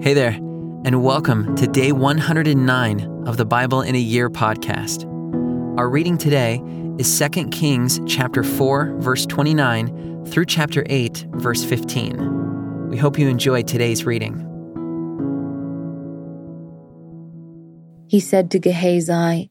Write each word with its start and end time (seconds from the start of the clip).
Hey 0.00 0.14
there, 0.14 0.30
and 0.84 1.02
welcome 1.02 1.56
to 1.56 1.66
day 1.66 1.90
109 1.90 3.24
of 3.26 3.36
the 3.36 3.44
Bible 3.44 3.82
in 3.82 3.96
a 3.96 3.98
Year 3.98 4.30
podcast. 4.30 5.04
Our 5.76 5.90
reading 5.90 6.16
today 6.16 6.62
is 7.00 7.18
2 7.18 7.48
Kings 7.48 8.00
chapter 8.06 8.44
4 8.44 8.94
verse 9.00 9.26
29 9.26 10.24
through 10.26 10.44
chapter 10.44 10.86
8 10.88 11.26
verse 11.32 11.64
15. 11.64 12.88
We 12.88 12.96
hope 12.96 13.18
you 13.18 13.26
enjoy 13.26 13.62
today's 13.62 14.04
reading. 14.04 14.36
He 18.06 18.20
said 18.20 18.52
to 18.52 18.60
Gehazi, 18.60 19.50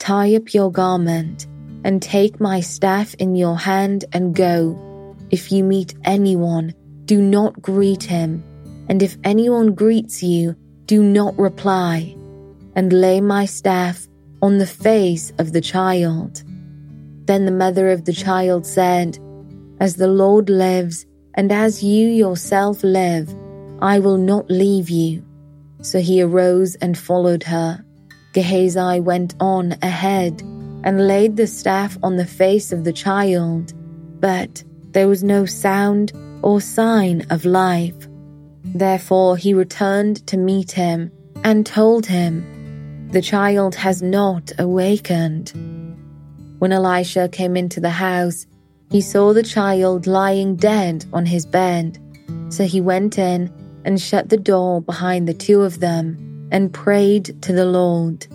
Tie 0.00 0.34
up 0.34 0.52
your 0.52 0.72
garment 0.72 1.46
and 1.84 2.02
take 2.02 2.40
my 2.40 2.58
staff 2.58 3.14
in 3.14 3.36
your 3.36 3.56
hand 3.56 4.04
and 4.12 4.34
go. 4.34 5.14
If 5.30 5.52
you 5.52 5.62
meet 5.62 5.94
anyone, 6.02 6.74
do 7.04 7.22
not 7.22 7.62
greet 7.62 8.02
him 8.02 8.42
and 8.88 9.02
if 9.02 9.16
anyone 9.24 9.74
greets 9.74 10.22
you, 10.22 10.56
do 10.86 11.02
not 11.02 11.38
reply, 11.38 12.16
and 12.74 12.92
lay 12.92 13.20
my 13.20 13.44
staff 13.44 14.06
on 14.42 14.58
the 14.58 14.66
face 14.66 15.32
of 15.38 15.52
the 15.52 15.60
child. 15.60 16.42
Then 17.26 17.44
the 17.44 17.52
mother 17.52 17.90
of 17.90 18.04
the 18.04 18.12
child 18.12 18.66
said, 18.66 19.18
As 19.80 19.96
the 19.96 20.06
Lord 20.06 20.48
lives, 20.48 21.06
and 21.34 21.50
as 21.50 21.82
you 21.82 22.08
yourself 22.08 22.82
live, 22.82 23.34
I 23.80 23.98
will 23.98 24.18
not 24.18 24.48
leave 24.48 24.88
you. 24.88 25.24
So 25.82 26.00
he 26.00 26.22
arose 26.22 26.76
and 26.76 26.96
followed 26.96 27.42
her. 27.42 27.84
Gehazi 28.32 29.00
went 29.00 29.34
on 29.40 29.74
ahead 29.82 30.42
and 30.84 31.08
laid 31.08 31.36
the 31.36 31.46
staff 31.46 31.98
on 32.02 32.16
the 32.16 32.26
face 32.26 32.72
of 32.72 32.84
the 32.84 32.92
child, 32.92 33.72
but 34.20 34.62
there 34.92 35.08
was 35.08 35.24
no 35.24 35.44
sound 35.46 36.12
or 36.42 36.60
sign 36.60 37.26
of 37.30 37.44
life. 37.44 38.05
Therefore 38.74 39.36
he 39.36 39.54
returned 39.54 40.26
to 40.26 40.36
meet 40.36 40.72
him 40.72 41.10
and 41.44 41.64
told 41.64 42.06
him, 42.06 43.08
The 43.12 43.22
child 43.22 43.74
has 43.76 44.02
not 44.02 44.52
awakened. 44.58 45.52
When 46.58 46.72
Elisha 46.72 47.28
came 47.28 47.56
into 47.56 47.80
the 47.80 47.90
house, 47.90 48.46
he 48.90 49.00
saw 49.00 49.32
the 49.32 49.42
child 49.42 50.06
lying 50.06 50.56
dead 50.56 51.04
on 51.12 51.26
his 51.26 51.46
bed. 51.46 51.98
So 52.48 52.64
he 52.64 52.80
went 52.80 53.18
in 53.18 53.52
and 53.84 54.00
shut 54.00 54.28
the 54.28 54.36
door 54.36 54.80
behind 54.80 55.28
the 55.28 55.34
two 55.34 55.62
of 55.62 55.80
them 55.80 56.48
and 56.50 56.72
prayed 56.72 57.40
to 57.42 57.52
the 57.52 57.66
Lord. 57.66 58.26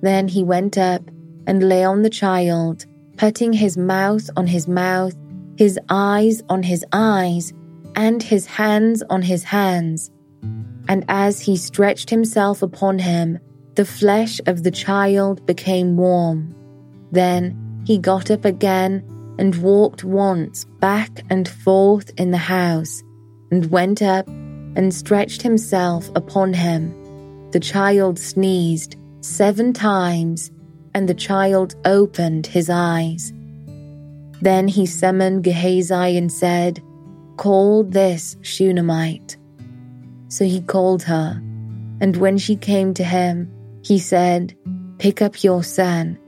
Then 0.00 0.28
he 0.28 0.42
went 0.42 0.76
up 0.76 1.02
and 1.46 1.68
lay 1.68 1.84
on 1.84 2.02
the 2.02 2.10
child, 2.10 2.86
putting 3.16 3.52
his 3.52 3.76
mouth 3.76 4.28
on 4.36 4.46
his 4.46 4.66
mouth, 4.66 5.14
his 5.56 5.78
eyes 5.88 6.42
on 6.48 6.62
his 6.62 6.84
eyes, 6.92 7.52
and 7.96 8.22
his 8.22 8.46
hands 8.46 9.02
on 9.10 9.22
his 9.22 9.44
hands. 9.44 10.10
And 10.88 11.04
as 11.08 11.40
he 11.40 11.56
stretched 11.56 12.10
himself 12.10 12.62
upon 12.62 12.98
him, 12.98 13.38
the 13.74 13.84
flesh 13.84 14.40
of 14.46 14.62
the 14.62 14.70
child 14.70 15.44
became 15.46 15.96
warm. 15.96 16.54
Then 17.10 17.82
he 17.86 17.98
got 17.98 18.30
up 18.30 18.44
again 18.44 19.02
and 19.38 19.62
walked 19.62 20.04
once 20.04 20.64
back 20.80 21.22
and 21.30 21.48
forth 21.48 22.10
in 22.16 22.30
the 22.30 22.36
house, 22.38 23.02
and 23.50 23.70
went 23.70 24.00
up 24.02 24.28
and 24.28 24.92
stretched 24.92 25.42
himself 25.42 26.10
upon 26.14 26.52
him. 26.52 26.92
The 27.50 27.60
child 27.60 28.18
sneezed 28.18 28.96
seven 29.20 29.72
times, 29.72 30.50
and 30.94 31.08
the 31.08 31.14
child 31.14 31.74
opened 31.84 32.46
his 32.46 32.70
eyes. 32.70 33.32
Then 34.40 34.68
he 34.68 34.86
summoned 34.86 35.44
Gehazi 35.44 36.16
and 36.16 36.30
said, 36.30 36.82
Call 37.36 37.84
this 37.84 38.36
Shunammite. 38.42 39.36
So 40.28 40.44
he 40.44 40.60
called 40.60 41.02
her, 41.04 41.40
and 42.00 42.16
when 42.16 42.38
she 42.38 42.56
came 42.56 42.94
to 42.94 43.04
him, 43.04 43.50
he 43.82 43.98
said, 43.98 44.56
Pick 44.98 45.20
up 45.20 45.42
your 45.42 45.62
son. 45.62 46.18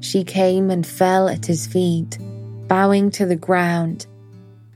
She 0.00 0.24
came 0.24 0.70
and 0.70 0.86
fell 0.86 1.28
at 1.28 1.46
his 1.46 1.66
feet, 1.66 2.18
bowing 2.68 3.10
to 3.12 3.26
the 3.26 3.36
ground. 3.36 4.06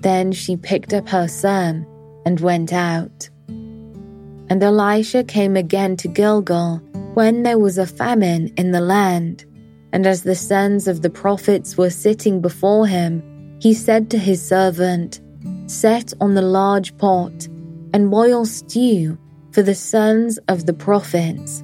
Then 0.00 0.32
she 0.32 0.56
picked 0.56 0.92
up 0.92 1.08
her 1.08 1.28
son 1.28 1.86
and 2.26 2.40
went 2.40 2.72
out. 2.72 3.28
And 3.48 4.62
Elisha 4.62 5.24
came 5.24 5.56
again 5.56 5.96
to 5.98 6.08
Gilgal 6.08 6.76
when 7.14 7.42
there 7.42 7.58
was 7.58 7.78
a 7.78 7.86
famine 7.86 8.52
in 8.56 8.72
the 8.72 8.80
land. 8.80 9.44
And 9.92 10.06
as 10.06 10.22
the 10.22 10.34
sons 10.34 10.88
of 10.88 11.02
the 11.02 11.10
prophets 11.10 11.78
were 11.78 11.90
sitting 11.90 12.40
before 12.40 12.86
him, 12.86 13.22
he 13.60 13.72
said 13.72 14.10
to 14.10 14.18
his 14.18 14.46
servant, 14.46 15.20
set 15.66 16.12
on 16.20 16.34
the 16.34 16.42
large 16.42 16.96
pot, 16.98 17.48
and 17.92 18.10
boil 18.10 18.44
stew 18.44 19.18
for 19.52 19.62
the 19.62 19.74
sons 19.74 20.38
of 20.48 20.66
the 20.66 20.74
prophets. 20.74 21.62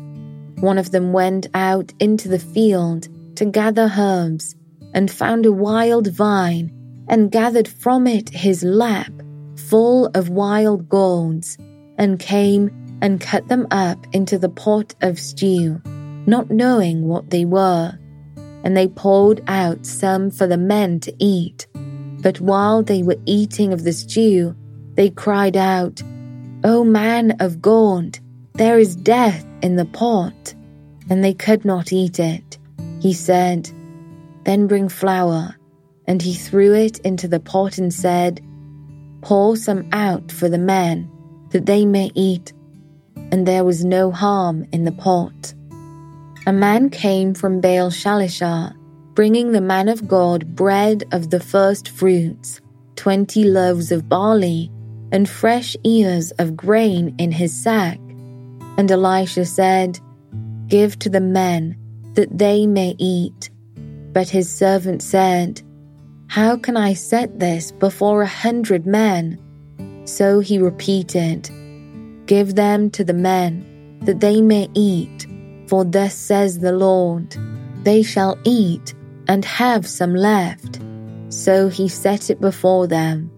One 0.60 0.78
of 0.78 0.90
them 0.90 1.12
went 1.12 1.46
out 1.54 1.92
into 1.98 2.28
the 2.28 2.38
field 2.38 3.08
to 3.36 3.44
gather 3.44 3.90
herbs, 3.96 4.54
and 4.92 5.10
found 5.10 5.46
a 5.46 5.52
wild 5.52 6.08
vine, 6.08 6.70
and 7.08 7.30
gathered 7.30 7.68
from 7.68 8.06
it 8.06 8.28
his 8.28 8.62
lap 8.62 9.12
full 9.56 10.06
of 10.14 10.28
wild 10.28 10.88
gourds, 10.88 11.56
and 11.96 12.18
came 12.18 12.70
and 13.02 13.20
cut 13.20 13.48
them 13.48 13.66
up 13.70 14.06
into 14.12 14.38
the 14.38 14.48
pot 14.48 14.94
of 15.00 15.18
stew, 15.18 15.80
not 16.26 16.50
knowing 16.50 17.06
what 17.06 17.30
they 17.30 17.44
were. 17.44 17.96
And 18.62 18.76
they 18.76 18.88
poured 18.88 19.42
out 19.46 19.86
some 19.86 20.30
for 20.30 20.46
the 20.46 20.58
men 20.58 21.00
to 21.00 21.14
eat 21.18 21.66
but 22.22 22.40
while 22.40 22.82
they 22.82 23.02
were 23.02 23.16
eating 23.26 23.72
of 23.72 23.84
the 23.84 23.92
stew, 23.92 24.54
they 24.94 25.10
cried 25.10 25.56
out, 25.56 26.02
O 26.64 26.84
man 26.84 27.36
of 27.40 27.62
God, 27.62 28.18
there 28.54 28.78
is 28.78 28.94
death 28.94 29.46
in 29.62 29.76
the 29.76 29.86
pot. 29.86 30.54
And 31.08 31.24
they 31.24 31.34
could 31.34 31.64
not 31.64 31.92
eat 31.92 32.20
it. 32.20 32.58
He 33.00 33.14
said, 33.14 33.70
Then 34.44 34.66
bring 34.66 34.88
flour. 34.88 35.56
And 36.06 36.20
he 36.20 36.34
threw 36.34 36.74
it 36.74 36.98
into 37.00 37.26
the 37.26 37.40
pot 37.40 37.78
and 37.78 37.92
said, 37.92 38.40
Pour 39.22 39.56
some 39.56 39.88
out 39.92 40.30
for 40.30 40.48
the 40.48 40.58
men, 40.58 41.10
that 41.50 41.66
they 41.66 41.84
may 41.84 42.10
eat. 42.14 42.52
And 43.32 43.46
there 43.46 43.64
was 43.64 43.84
no 43.84 44.10
harm 44.10 44.66
in 44.72 44.84
the 44.84 44.92
pot. 44.92 45.54
A 46.46 46.52
man 46.52 46.90
came 46.90 47.34
from 47.34 47.60
Baal 47.60 47.90
Shalishah 47.90 48.74
bringing 49.14 49.52
the 49.52 49.60
man 49.60 49.88
of 49.88 50.06
God 50.06 50.54
bread 50.54 51.04
of 51.12 51.30
the 51.30 51.40
first 51.40 51.88
fruits, 51.88 52.60
twenty 52.96 53.44
loaves 53.44 53.90
of 53.90 54.08
barley, 54.08 54.70
and 55.12 55.28
fresh 55.28 55.76
ears 55.84 56.30
of 56.32 56.56
grain 56.56 57.14
in 57.18 57.32
his 57.32 57.52
sack. 57.52 57.98
And 58.78 58.90
Elisha 58.90 59.44
said, 59.44 59.98
Give 60.68 60.98
to 61.00 61.08
the 61.08 61.20
men, 61.20 61.76
that 62.14 62.38
they 62.38 62.66
may 62.66 62.94
eat. 62.98 63.50
But 64.12 64.28
his 64.28 64.50
servant 64.50 65.02
said, 65.02 65.62
How 66.28 66.56
can 66.56 66.76
I 66.76 66.94
set 66.94 67.40
this 67.40 67.72
before 67.72 68.22
a 68.22 68.26
hundred 68.26 68.86
men? 68.86 69.38
So 70.04 70.40
he 70.40 70.58
repeated, 70.58 71.50
Give 72.26 72.54
them 72.54 72.90
to 72.90 73.04
the 73.04 73.14
men, 73.14 73.98
that 74.02 74.20
they 74.20 74.40
may 74.40 74.68
eat. 74.74 75.26
For 75.66 75.84
thus 75.84 76.14
says 76.14 76.60
the 76.60 76.72
Lord, 76.72 77.36
They 77.82 78.02
shall 78.02 78.38
eat 78.44 78.94
and 79.30 79.44
have 79.44 79.86
some 79.86 80.12
left. 80.12 80.80
So 81.28 81.68
he 81.68 81.86
set 81.86 82.30
it 82.30 82.40
before 82.40 82.88
them, 82.88 83.30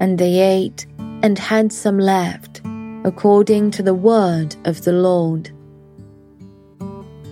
and 0.00 0.18
they 0.18 0.40
ate 0.40 0.86
and 0.98 1.38
had 1.38 1.72
some 1.72 2.00
left, 2.00 2.60
according 3.04 3.70
to 3.70 3.82
the 3.84 3.94
word 3.94 4.56
of 4.64 4.82
the 4.82 4.92
Lord. 4.92 5.52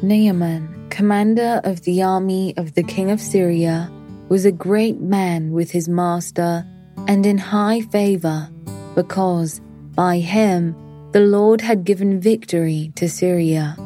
Naaman, 0.01 0.87
commander 0.91 1.61
of 1.65 1.83
the 1.83 2.05
army 2.05 2.55
of 2.57 2.75
the 2.75 2.85
king 2.85 3.11
of 3.11 3.21
Syria, 3.21 3.91
was 4.29 4.45
a 4.45 4.53
great 4.53 5.01
man 5.01 5.51
with 5.51 5.73
his 5.73 5.89
master 5.89 6.65
and 7.09 7.27
in 7.27 7.37
high 7.37 7.81
favor, 7.81 8.49
because 8.95 9.61
by 9.97 10.21
him 10.21 10.77
the 11.11 11.27
Lord 11.37 11.61
had 11.61 11.83
given 11.83 12.21
victory 12.21 12.93
to 12.95 13.09
Syria. 13.09 13.77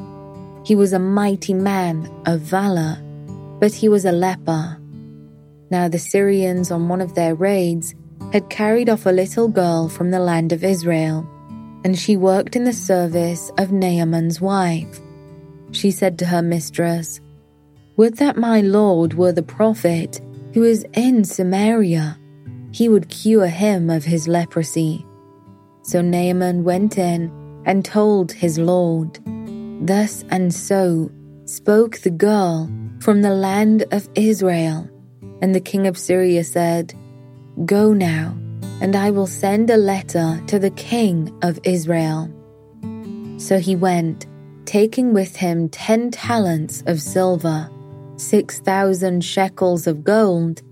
He 0.67 0.75
was 0.75 0.93
a 0.93 0.99
mighty 0.99 1.55
man 1.55 2.13
of 2.27 2.41
valor 2.41 3.03
but 3.59 3.73
he 3.73 3.89
was 3.89 4.05
a 4.05 4.13
leper. 4.13 4.79
Now 5.71 5.89
the 5.89 5.99
Syrians 5.99 6.71
on 6.71 6.89
one 6.89 7.01
of 7.01 7.15
their 7.15 7.35
raids 7.35 7.95
had 8.33 8.51
carried 8.51 8.89
off 8.89 9.07
a 9.07 9.11
little 9.11 9.49
girl 9.49 9.89
from 9.89 10.11
the 10.11 10.21
land 10.21 10.53
of 10.53 10.65
Israel, 10.65 11.27
and 11.85 11.99
she 11.99 12.17
worked 12.17 12.57
in 12.57 12.65
the 12.65 12.73
service 12.73 13.51
of 13.59 13.73
Naaman's 13.73 14.41
wife. 14.41 15.01
She 15.73 15.91
said 15.91 16.19
to 16.19 16.27
her 16.27 16.43
mistress, 16.43 17.21
Would 17.97 18.17
that 18.17 18.37
my 18.37 18.61
lord 18.61 19.15
were 19.15 19.33
the 19.33 19.43
prophet 19.43 20.21
who 20.55 20.65
is 20.65 20.87
in 20.95 21.25
Samaria. 21.25 22.19
He 22.73 22.89
would 22.89 23.09
cure 23.09 23.47
him 23.47 23.91
of 23.91 24.05
his 24.05 24.29
leprosy. 24.29 25.05
So 25.83 26.01
Naaman 26.01 26.65
went 26.65 26.99
in 26.99 27.31
and 27.65 27.85
told 27.85 28.33
his 28.33 28.59
lord. 28.59 29.19
Thus 29.87 30.25
and 30.31 30.53
so 30.53 31.11
spoke 31.45 31.99
the 31.99 32.11
girl 32.11 32.71
from 33.01 33.23
the 33.23 33.35
land 33.35 33.85
of 33.93 34.09
Israel. 34.15 34.89
And 35.41 35.55
the 35.55 35.61
king 35.61 35.87
of 35.87 35.97
Syria 35.97 36.45
said, 36.45 36.95
Go 37.65 37.93
now, 37.93 38.37
and 38.81 38.97
I 38.97 39.11
will 39.11 39.27
send 39.27 39.71
a 39.71 39.77
letter 39.77 40.41
to 40.47 40.59
the 40.59 40.71
king 40.71 41.37
of 41.43 41.59
Israel. 41.65 42.33
So 43.39 43.59
he 43.59 43.77
went, 43.77 44.27
taking 44.65 45.15
with 45.15 45.37
him 45.37 45.69
ten 45.69 46.11
talents 46.11 46.83
of 46.87 47.01
silver, 47.01 47.71
six 48.17 48.61
thousand 48.61 49.25
shekels 49.25 49.87
of 49.87 50.05
gold, 50.05 50.63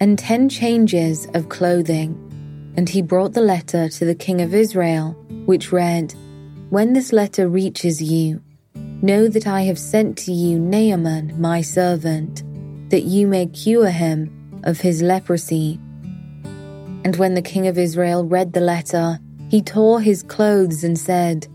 and 0.00 0.18
ten 0.18 0.48
changes 0.48 1.26
of 1.34 1.48
clothing. 1.48 2.22
And 2.76 2.88
he 2.88 3.00
brought 3.00 3.32
the 3.32 3.40
letter 3.40 3.88
to 3.88 4.04
the 4.04 4.14
king 4.14 4.40
of 4.42 4.54
Israel, 4.54 5.12
which 5.46 5.72
read, 5.72 6.14
When 6.68 6.92
this 6.92 7.12
letter 7.12 7.48
reaches 7.48 8.02
you, 8.02 8.42
know 9.02 9.28
that 9.28 9.46
I 9.46 9.62
have 9.62 9.78
sent 9.78 10.16
to 10.18 10.32
you 10.32 10.58
Naaman, 10.58 11.40
my 11.40 11.60
servant, 11.60 12.42
that 12.90 13.02
you 13.02 13.26
may 13.26 13.46
cure 13.46 13.90
him 13.90 14.60
of 14.64 14.80
his 14.80 15.02
leprosy. 15.02 15.78
And 17.04 17.16
when 17.16 17.34
the 17.34 17.42
king 17.42 17.66
of 17.66 17.78
Israel 17.78 18.24
read 18.24 18.52
the 18.52 18.60
letter, 18.60 19.18
he 19.48 19.62
tore 19.62 20.00
his 20.00 20.22
clothes 20.22 20.82
and 20.82 20.98
said, 20.98 21.46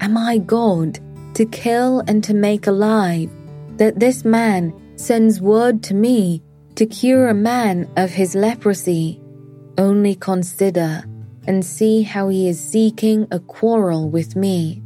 Am 0.00 0.16
I 0.16 0.38
God 0.38 0.98
to 1.34 1.44
kill 1.46 2.02
and 2.06 2.22
to 2.24 2.34
make 2.34 2.66
alive, 2.66 3.30
that 3.76 4.00
this 4.00 4.24
man 4.24 4.72
sends 4.96 5.40
word 5.40 5.82
to 5.84 5.94
me 5.94 6.42
to 6.76 6.86
cure 6.86 7.28
a 7.28 7.34
man 7.34 7.90
of 7.96 8.10
his 8.10 8.34
leprosy? 8.34 9.20
Only 9.76 10.14
consider 10.14 11.04
and 11.46 11.64
see 11.64 12.02
how 12.02 12.28
he 12.28 12.48
is 12.48 12.58
seeking 12.58 13.26
a 13.30 13.40
quarrel 13.40 14.08
with 14.08 14.36
me. 14.36 14.82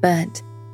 But 0.00 0.42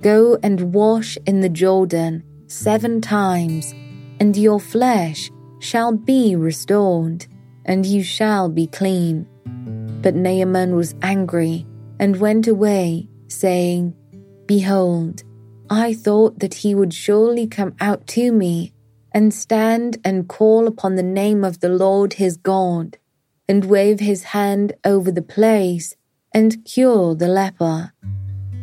Go 0.00 0.38
and 0.42 0.72
wash 0.72 1.18
in 1.26 1.40
the 1.40 1.48
Jordan 1.48 2.22
seven 2.46 3.00
times, 3.00 3.72
and 4.20 4.36
your 4.36 4.60
flesh 4.60 5.30
shall 5.58 5.92
be 5.92 6.36
restored, 6.36 7.26
and 7.64 7.84
you 7.84 8.02
shall 8.02 8.48
be 8.48 8.68
clean. 8.68 9.26
But 10.02 10.14
Naaman 10.14 10.76
was 10.76 10.94
angry 11.02 11.66
and 11.98 12.20
went 12.20 12.46
away, 12.46 13.08
saying, 13.26 13.94
Behold, 14.46 15.24
I 15.68 15.94
thought 15.94 16.38
that 16.38 16.54
he 16.54 16.74
would 16.74 16.94
surely 16.94 17.46
come 17.46 17.74
out 17.80 18.06
to 18.08 18.32
me 18.32 18.72
and 19.12 19.34
stand 19.34 19.98
and 20.04 20.28
call 20.28 20.68
upon 20.68 20.94
the 20.94 21.02
name 21.02 21.42
of 21.42 21.58
the 21.58 21.68
Lord 21.68 22.14
his 22.14 22.36
God, 22.36 22.98
and 23.48 23.64
wave 23.64 23.98
his 23.98 24.22
hand 24.22 24.74
over 24.84 25.10
the 25.10 25.22
place 25.22 25.96
and 26.32 26.64
cure 26.64 27.14
the 27.14 27.28
leper. 27.28 27.92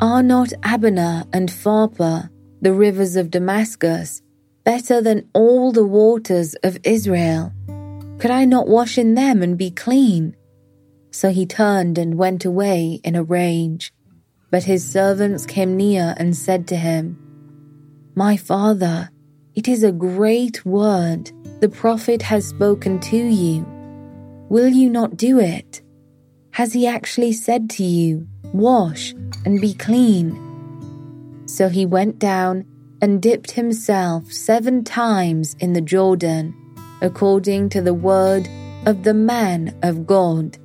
Are 0.02 0.22
not 0.22 0.52
Abana 0.62 1.26
and 1.32 1.50
Pharpar, 1.50 2.30
the 2.62 2.74
rivers 2.74 3.16
of 3.16 3.32
Damascus, 3.32 4.22
better 4.66 5.02
than 5.02 5.30
all 5.34 5.72
the 5.72 5.86
waters 5.86 6.54
of 6.64 6.78
Israel? 6.84 7.54
Could 8.20 8.32
I 8.32 8.44
not 8.44 8.68
wash 8.68 8.98
in 8.98 9.16
them 9.16 9.42
and 9.42 9.58
be 9.58 9.72
clean? 9.72 10.36
So 11.12 11.30
he 11.30 11.46
turned 11.46 11.98
and 11.98 12.18
went 12.18 12.44
away 12.44 13.00
in 13.06 13.16
a 13.16 13.24
rage. 13.24 13.94
But 14.52 14.66
his 14.66 14.84
servants 14.84 15.46
came 15.46 15.78
near 15.78 16.14
and 16.18 16.36
said 16.36 16.68
to 16.68 16.76
him, 16.76 17.18
My 18.16 18.36
father, 18.36 19.10
it 19.54 19.70
is 19.70 19.84
a 19.84 19.94
great 19.94 20.66
word 20.66 21.32
the 21.62 21.70
prophet 21.70 22.22
has 22.22 22.46
spoken 22.46 23.00
to 23.00 23.18
you. 23.18 23.66
Will 24.50 24.68
you 24.68 24.90
not 24.90 25.16
do 25.16 25.40
it? 25.40 25.82
Has 26.52 26.74
he 26.74 26.86
actually 26.86 27.32
said 27.32 27.70
to 27.72 27.84
you, 27.84 28.28
Wash 28.54 29.14
and 29.46 29.60
be 29.62 29.74
clean? 29.74 30.42
So 31.48 31.70
he 31.70 31.86
went 31.86 32.20
down 32.20 32.66
and 33.02 33.22
dipped 33.22 33.52
himself 33.52 34.32
seven 34.32 34.84
times 34.84 35.56
in 35.60 35.74
the 35.74 35.82
Jordan, 35.82 36.56
according 37.02 37.70
to 37.70 37.82
the 37.82 37.94
word 37.94 38.48
of 38.86 39.04
the 39.04 39.14
man 39.14 39.78
of 39.84 40.08
God, 40.08 40.58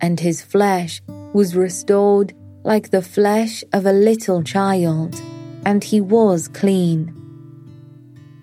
and 0.00 0.18
his 0.18 0.42
flesh 0.42 1.00
was 1.32 1.56
restored 1.56 2.34
like 2.64 2.90
the 2.90 3.02
flesh 3.02 3.64
of 3.72 3.86
a 3.86 3.92
little 3.92 4.42
child, 4.42 5.20
and 5.64 5.82
he 5.82 6.00
was 6.00 6.48
clean. 6.48 7.14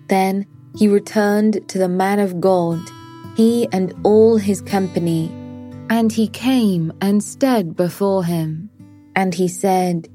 Then 0.08 0.46
he 0.76 0.88
returned 0.88 1.68
to 1.68 1.78
the 1.78 1.88
man 1.88 2.18
of 2.18 2.40
God, 2.40 2.80
he 3.36 3.68
and 3.72 3.94
all 4.04 4.36
his 4.36 4.60
company, 4.60 5.30
and 5.90 6.12
he 6.12 6.28
came 6.28 6.92
and 7.00 7.22
stood 7.22 7.76
before 7.76 8.24
him. 8.24 8.70
And 9.16 9.34
he 9.34 9.48
said, 9.48 10.08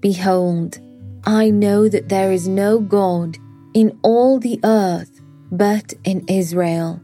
Behold, 0.00 0.78
I 1.24 1.50
know 1.50 1.88
that 1.88 2.08
there 2.08 2.32
is 2.32 2.48
no 2.48 2.80
God 2.80 3.38
in 3.74 3.98
all 4.02 4.38
the 4.38 4.60
earth 4.64 5.20
but 5.52 5.92
in 6.04 6.24
Israel. 6.28 7.00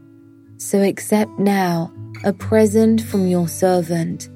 So 0.57 0.81
accept 0.81 1.37
now 1.39 1.93
a 2.23 2.33
present 2.33 3.01
from 3.01 3.27
your 3.27 3.47
servant. 3.47 4.29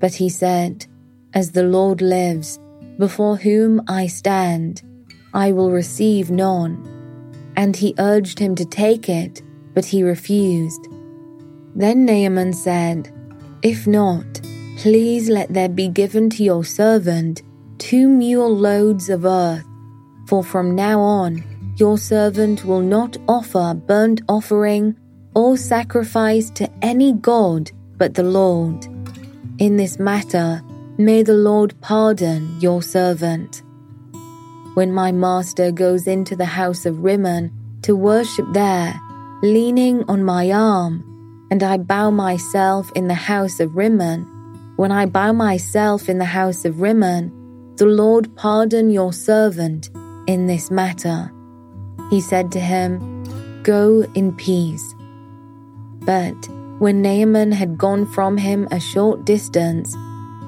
But 0.00 0.14
he 0.14 0.28
said, 0.28 0.86
As 1.34 1.52
the 1.52 1.62
Lord 1.62 2.00
lives, 2.00 2.58
before 2.98 3.36
whom 3.36 3.82
I 3.88 4.06
stand, 4.06 4.82
I 5.34 5.52
will 5.52 5.70
receive 5.70 6.30
none 6.30 6.96
and 7.56 7.74
he 7.74 7.94
urged 7.98 8.38
him 8.38 8.54
to 8.54 8.64
take 8.64 9.08
it, 9.08 9.42
but 9.74 9.84
he 9.84 10.02
refused. 10.02 10.88
Then 11.74 12.04
Naaman 12.04 12.52
said, 12.52 13.12
If 13.66 13.84
not, 13.84 14.40
please 14.76 15.28
let 15.28 15.52
there 15.52 15.68
be 15.68 15.88
given 15.88 16.30
to 16.30 16.44
your 16.44 16.62
servant 16.62 17.42
two 17.78 18.08
mule 18.08 18.56
loads 18.56 19.10
of 19.10 19.24
earth, 19.24 19.64
for 20.28 20.44
from 20.44 20.76
now 20.76 21.00
on 21.00 21.42
your 21.76 21.98
servant 21.98 22.64
will 22.64 22.80
not 22.80 23.16
offer 23.26 23.74
burnt 23.74 24.22
offering 24.28 24.94
or 25.34 25.56
sacrifice 25.56 26.48
to 26.50 26.70
any 26.80 27.12
god 27.14 27.72
but 27.98 28.14
the 28.14 28.22
Lord. 28.22 28.86
In 29.58 29.76
this 29.76 29.98
matter, 29.98 30.62
may 30.96 31.24
the 31.24 31.34
Lord 31.34 31.74
pardon 31.80 32.60
your 32.60 32.82
servant. 32.82 33.62
When 34.74 34.92
my 34.92 35.10
master 35.10 35.72
goes 35.72 36.06
into 36.06 36.36
the 36.36 36.52
house 36.60 36.86
of 36.86 37.02
Rimmon 37.02 37.50
to 37.82 37.96
worship 37.96 38.46
there, 38.52 38.94
leaning 39.42 40.04
on 40.06 40.22
my 40.22 40.52
arm, 40.52 41.15
and 41.50 41.62
I 41.62 41.76
bow 41.76 42.10
myself 42.10 42.90
in 42.94 43.08
the 43.08 43.14
house 43.14 43.60
of 43.60 43.76
Rimmon, 43.76 44.26
when 44.76 44.92
I 44.92 45.06
bow 45.06 45.32
myself 45.32 46.08
in 46.08 46.18
the 46.18 46.24
house 46.24 46.64
of 46.64 46.80
Rimmon, 46.80 47.32
the 47.76 47.86
Lord 47.86 48.34
pardon 48.36 48.90
your 48.90 49.12
servant 49.12 49.90
in 50.26 50.46
this 50.46 50.70
matter. 50.70 51.32
He 52.10 52.20
said 52.20 52.52
to 52.52 52.60
him, 52.60 53.62
Go 53.62 54.02
in 54.14 54.34
peace. 54.36 54.94
But 56.00 56.36
when 56.78 57.02
Naaman 57.02 57.52
had 57.52 57.78
gone 57.78 58.06
from 58.06 58.36
him 58.36 58.68
a 58.70 58.78
short 58.78 59.24
distance, 59.24 59.96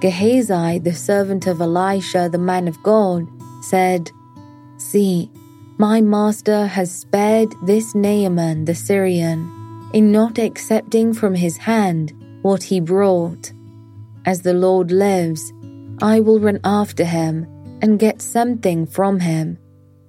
Gehazi, 0.01 0.79
the 0.79 0.95
servant 0.95 1.47
of 1.47 1.61
Elisha, 1.61 2.29
the 2.31 2.39
man 2.39 2.69
of 2.69 2.83
God, 2.83 3.27
said, 3.63 4.11
See, 4.77 5.31
my 5.79 6.01
master 6.01 6.67
has 6.67 6.95
spared 6.95 7.55
this 7.63 7.95
Naaman 7.95 8.67
the 8.67 8.75
Syrian 8.75 9.58
in 9.93 10.13
not 10.13 10.39
accepting 10.39 11.15
from 11.15 11.35
his 11.35 11.57
hand 11.57 12.13
what 12.43 12.63
he 12.63 12.81
brought. 12.81 13.53
As 14.25 14.43
the 14.43 14.55
Lord 14.55 14.91
lives, 14.91 15.53
I 16.03 16.21
will 16.21 16.41
run 16.41 16.61
after 16.65 17.05
him 17.05 17.47
and 17.81 17.99
get 17.99 18.21
something 18.21 18.87
from 18.87 19.21
him. 19.21 19.59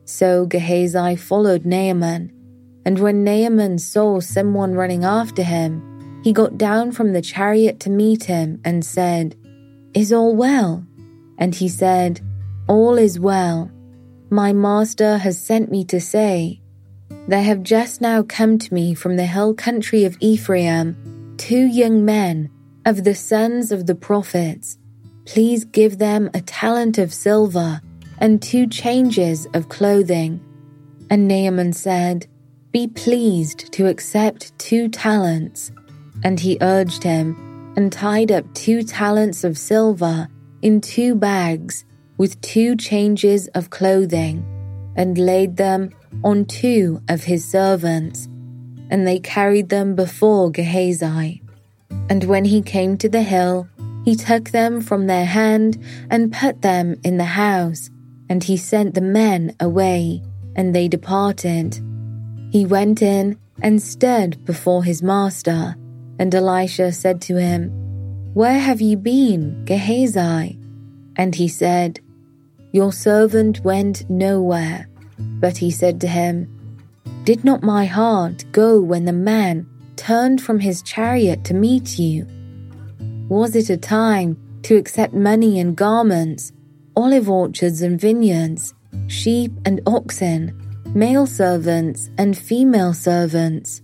So 0.05 0.45
Gehazi 0.45 1.15
followed 1.15 1.65
Naaman, 1.65 2.31
and 2.85 2.99
when 2.99 3.23
Naaman 3.23 3.77
saw 3.77 4.19
someone 4.19 4.73
running 4.73 5.03
after 5.03 5.43
him, 5.43 6.21
he 6.23 6.33
got 6.33 6.57
down 6.57 6.91
from 6.91 7.13
the 7.13 7.21
chariot 7.21 7.79
to 7.81 7.89
meet 7.89 8.23
him 8.23 8.59
and 8.65 8.83
said, 8.83 9.35
Is 9.93 10.11
all 10.11 10.35
well? 10.35 10.85
And 11.37 11.55
he 11.55 11.69
said, 11.69 12.21
All 12.67 12.97
is 12.97 13.19
well. 13.19 13.71
My 14.29 14.51
master 14.51 15.17
has 15.17 15.43
sent 15.43 15.71
me 15.71 15.85
to 15.85 16.01
say, 16.01 16.58
There 17.27 17.43
have 17.43 17.63
just 17.63 18.01
now 18.01 18.23
come 18.23 18.57
to 18.57 18.73
me 18.73 18.93
from 18.93 19.15
the 19.15 19.25
hill 19.25 19.53
country 19.53 20.05
of 20.05 20.17
Ephraim 20.19 21.35
two 21.37 21.65
young 21.65 22.03
men 22.03 22.49
of 22.85 23.03
the 23.03 23.15
sons 23.15 23.71
of 23.71 23.85
the 23.85 23.95
prophets. 23.95 24.77
Please 25.25 25.63
give 25.63 25.97
them 25.97 26.29
a 26.33 26.41
talent 26.41 26.97
of 26.97 27.13
silver 27.13 27.81
and 28.17 28.41
two 28.41 28.67
changes 28.67 29.47
of 29.53 29.69
clothing. 29.69 30.41
And 31.09 31.27
Naaman 31.27 31.73
said, 31.73 32.27
Be 32.71 32.87
pleased 32.87 33.71
to 33.73 33.87
accept 33.87 34.57
two 34.59 34.89
talents. 34.89 35.71
And 36.23 36.39
he 36.39 36.57
urged 36.61 37.03
him 37.03 37.73
and 37.77 37.91
tied 37.91 38.31
up 38.31 38.53
two 38.53 38.83
talents 38.83 39.43
of 39.43 39.57
silver 39.57 40.27
in 40.61 40.81
two 40.81 41.15
bags 41.15 41.85
with 42.17 42.39
two 42.41 42.75
changes 42.75 43.47
of 43.49 43.69
clothing, 43.69 44.43
and 44.97 45.17
laid 45.17 45.55
them 45.55 45.89
on 46.23 46.45
two 46.45 47.01
of 47.09 47.23
his 47.23 47.45
servants, 47.45 48.27
and 48.89 49.07
they 49.07 49.19
carried 49.19 49.69
them 49.69 49.95
before 49.95 50.51
Gehazi. 50.51 51.41
And 52.09 52.23
when 52.23 52.45
he 52.45 52.61
came 52.61 52.97
to 52.97 53.09
the 53.09 53.21
hill, 53.21 53.67
he 54.05 54.15
took 54.15 54.49
them 54.49 54.81
from 54.81 55.07
their 55.07 55.25
hand 55.25 55.77
and 56.09 56.33
put 56.33 56.61
them 56.61 56.95
in 57.03 57.17
the 57.17 57.25
house, 57.25 57.89
and 58.29 58.43
he 58.43 58.57
sent 58.57 58.95
the 58.95 59.01
men 59.01 59.55
away, 59.59 60.21
and 60.55 60.73
they 60.73 60.87
departed. 60.87 61.79
He 62.51 62.65
went 62.65 63.01
in 63.01 63.37
and 63.61 63.81
stood 63.81 64.43
before 64.45 64.83
his 64.83 65.03
master, 65.03 65.75
and 66.17 66.33
Elisha 66.33 66.91
said 66.91 67.21
to 67.21 67.35
him, 67.35 67.69
Where 68.33 68.59
have 68.59 68.81
you 68.81 68.97
been, 68.97 69.65
Gehazi? 69.65 70.57
And 71.15 71.35
he 71.35 71.47
said, 71.47 71.99
Your 72.71 72.91
servant 72.91 73.59
went 73.63 74.09
nowhere. 74.09 74.87
But 75.19 75.57
he 75.57 75.71
said 75.71 76.01
to 76.01 76.07
him, 76.07 76.47
Did 77.23 77.43
not 77.43 77.63
my 77.63 77.85
heart 77.85 78.45
go 78.51 78.79
when 78.81 79.05
the 79.05 79.13
man 79.13 79.67
turned 79.95 80.41
from 80.41 80.59
his 80.59 80.81
chariot 80.81 81.43
to 81.45 81.53
meet 81.53 81.99
you? 81.99 82.27
Was 83.27 83.55
it 83.55 83.69
a 83.69 83.77
time 83.77 84.37
to 84.63 84.75
accept 84.75 85.13
money 85.13 85.59
and 85.59 85.75
garments, 85.75 86.51
olive 86.95 87.29
orchards 87.29 87.81
and 87.81 87.99
vineyards, 87.99 88.73
sheep 89.07 89.51
and 89.65 89.81
oxen, 89.85 90.55
male 90.95 91.27
servants 91.27 92.09
and 92.17 92.37
female 92.37 92.93
servants? 92.93 93.81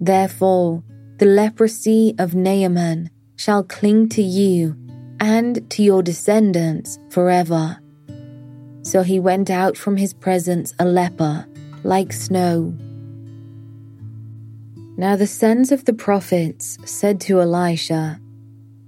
Therefore, 0.00 0.82
the 1.18 1.26
leprosy 1.26 2.14
of 2.18 2.34
Naaman 2.34 3.10
shall 3.36 3.62
cling 3.62 4.08
to 4.10 4.22
you 4.22 4.76
and 5.20 5.70
to 5.70 5.82
your 5.82 6.02
descendants 6.02 6.98
forever. 7.10 7.78
So 8.94 9.02
he 9.02 9.18
went 9.18 9.50
out 9.50 9.76
from 9.76 9.96
his 9.96 10.14
presence 10.14 10.72
a 10.78 10.84
leper, 10.84 11.48
like 11.82 12.12
snow. 12.12 12.72
Now 14.96 15.16
the 15.16 15.26
sons 15.26 15.72
of 15.72 15.84
the 15.84 15.92
prophets 15.92 16.78
said 16.84 17.20
to 17.22 17.40
Elisha, 17.40 18.20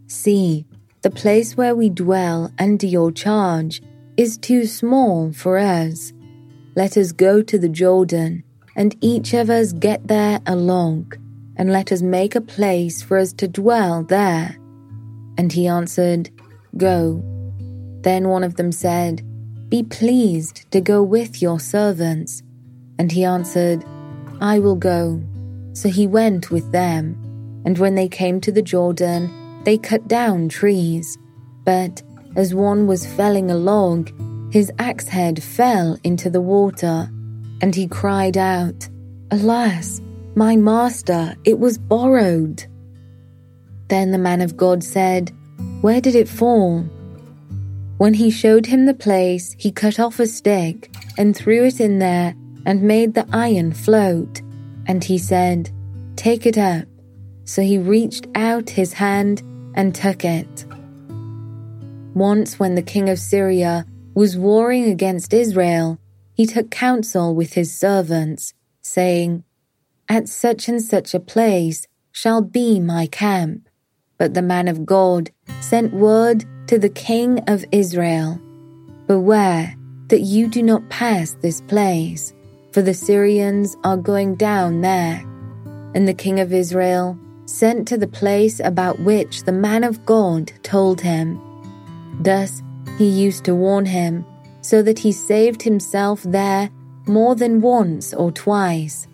See, 0.07 0.65
the 1.03 1.11
place 1.11 1.57
where 1.57 1.75
we 1.75 1.91
dwell 1.91 2.53
under 2.61 2.87
your 2.87 3.11
charge 3.11 3.83
is 4.17 4.39
too 4.39 4.67
small 4.67 5.33
for 5.33 5.59
us. 5.59 6.13
Let 6.77 6.97
us 6.97 7.11
go 7.11 7.43
to 7.43 7.59
the 7.59 7.69
Jordan, 7.69 8.45
and 8.77 8.95
each 9.01 9.35
of 9.35 9.51
us 9.51 9.73
get 9.73 10.07
there 10.07 10.39
a 10.47 10.53
along, 10.53 11.15
and 11.57 11.73
let 11.73 11.91
us 11.91 12.01
make 12.01 12.37
a 12.37 12.41
place 12.41 13.03
for 13.03 13.19
us 13.19 13.33
to 13.33 13.49
dwell 13.49 14.05
there. 14.05 14.57
And 15.37 15.53
he 15.53 15.67
answered, 15.67 16.31
Go. 16.77 17.25
Then 18.03 18.29
one 18.29 18.45
of 18.45 18.55
them 18.55 18.71
said, 18.71 19.26
be 19.69 19.83
pleased 19.83 20.71
to 20.71 20.81
go 20.81 21.03
with 21.03 21.43
your 21.43 21.59
servants. 21.59 22.43
And 22.99 23.11
he 23.11 23.25
answered, 23.25 23.85
I 24.41 24.59
will 24.59 24.77
go. 24.77 25.23
So 25.73 25.89
he 25.89 26.07
went 26.07 26.51
with 26.51 26.73
them. 26.73 27.17
And 27.65 27.79
when 27.79 27.95
they 27.95 28.09
came 28.09 28.41
to 28.43 28.53
the 28.53 28.63
Jordan, 28.63 29.63
they 29.65 29.77
cut 29.77 30.07
down 30.09 30.49
trees. 30.49 31.19
But 31.65 32.03
as 32.37 32.55
one 32.55 32.87
was 32.87 33.07
felling 33.07 33.51
a 33.51 33.57
log, 33.57 34.11
his 34.53 34.71
axe 34.79 35.09
head 35.09 35.43
fell 35.43 35.99
into 36.05 36.31
the 36.31 36.41
water. 36.41 37.11
And 37.61 37.75
he 37.75 37.89
cried 37.89 38.37
out, 38.37 38.89
Alas, 39.31 40.01
my 40.35 40.55
master, 40.55 41.35
it 41.45 41.59
was 41.59 41.79
borrowed. 41.79 42.65
Then 43.89 44.11
the 44.11 44.19
man 44.19 44.41
of 44.41 44.57
God 44.57 44.85
said, 44.85 45.33
Where 45.81 46.01
did 46.01 46.15
it 46.15 46.29
fall? 46.29 46.85
When 47.99 48.15
he 48.15 48.31
showed 48.31 48.67
him 48.67 48.85
the 48.85 48.95
place, 48.95 49.57
he 49.59 49.73
cut 49.73 49.99
off 49.99 50.21
a 50.21 50.27
stick 50.27 50.91
and 51.17 51.35
threw 51.35 51.65
it 51.65 51.81
in 51.81 51.99
there 51.99 52.35
and 52.67 52.83
made 52.83 53.15
the 53.15 53.27
iron 53.33 53.73
float. 53.73 54.43
And 54.87 55.03
he 55.03 55.17
said, 55.17 55.71
Take 56.15 56.45
it 56.45 56.59
up. 56.59 56.87
So 57.45 57.63
he 57.63 57.79
reached 57.79 58.27
out 58.35 58.69
his 58.69 58.93
hand 58.93 59.41
and 59.75 59.95
took 59.95 60.25
it. 60.25 60.67
Once, 62.15 62.59
when 62.59 62.75
the 62.75 62.83
king 62.83 63.09
of 63.09 63.19
Syria 63.19 63.87
was 64.15 64.37
warring 64.37 64.85
against 64.85 65.33
Israel, 65.33 65.99
he 66.35 66.45
took 66.45 66.71
counsel 66.71 67.35
with 67.35 67.55
his 67.55 67.77
servants, 67.77 68.53
saying, 68.83 69.45
At 70.09 70.29
such 70.29 70.69
and 70.69 70.83
such 70.83 71.15
a 71.15 71.21
place 71.21 71.87
shall 72.13 72.43
be 72.43 72.79
my 72.79 73.07
camp. 73.07 73.66
But 74.19 74.35
the 74.35 74.43
man 74.43 74.69
of 74.69 74.87
God 74.87 75.31
sent 75.61 75.93
word 75.93 76.45
to 76.69 76.79
the 76.79 76.89
king 76.89 77.41
of 77.49 77.65
Israel 77.73 78.41
Beware 79.07 79.77
that 80.09 80.23
you 80.23 80.49
do 80.49 80.63
not 80.65 80.89
pass 80.89 81.37
this 81.41 81.61
place, 81.63 82.35
for 82.73 82.83
the 82.83 82.95
Syrians 82.95 83.77
are 83.85 83.97
going 83.97 84.35
down 84.35 84.81
there. 84.81 85.25
And 85.95 86.09
the 86.09 86.15
king 86.15 86.41
of 86.41 86.53
Israel 86.53 87.17
sent 87.45 87.87
to 87.89 87.97
the 87.97 88.09
place 88.09 88.59
about 88.59 88.99
which 89.01 89.45
the 89.45 89.53
man 89.53 89.85
of 89.85 90.05
God 90.05 90.53
told 90.65 91.01
him. 91.01 91.41
Thus 92.21 92.63
he 92.99 93.09
used 93.09 93.45
to 93.45 93.55
warn 93.55 93.87
him, 93.87 94.25
so 94.61 94.83
that 94.83 94.99
he 94.99 95.13
saved 95.13 95.63
himself 95.63 96.25
there 96.25 96.69
more 97.07 97.37
than 97.37 97.61
once 97.61 98.13
or 98.13 98.33
twice. 98.33 99.07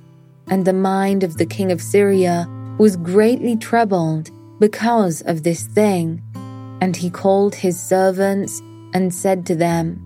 And 0.49 0.65
the 0.65 0.73
mind 0.73 1.23
of 1.23 1.37
the 1.37 1.47
king 1.47 1.71
of 1.71 1.83
Syria 1.83 2.47
was 2.79 2.97
greatly 2.97 3.57
troubled 3.57 4.31
because 4.63 5.23
of 5.23 5.43
this 5.43 5.65
thing. 5.67 6.23
And 6.81 6.95
he 6.95 7.11
called 7.11 7.53
his 7.53 7.79
servants 7.79 8.61
and 8.95 9.13
said 9.13 9.45
to 9.47 9.57
them, 9.57 9.99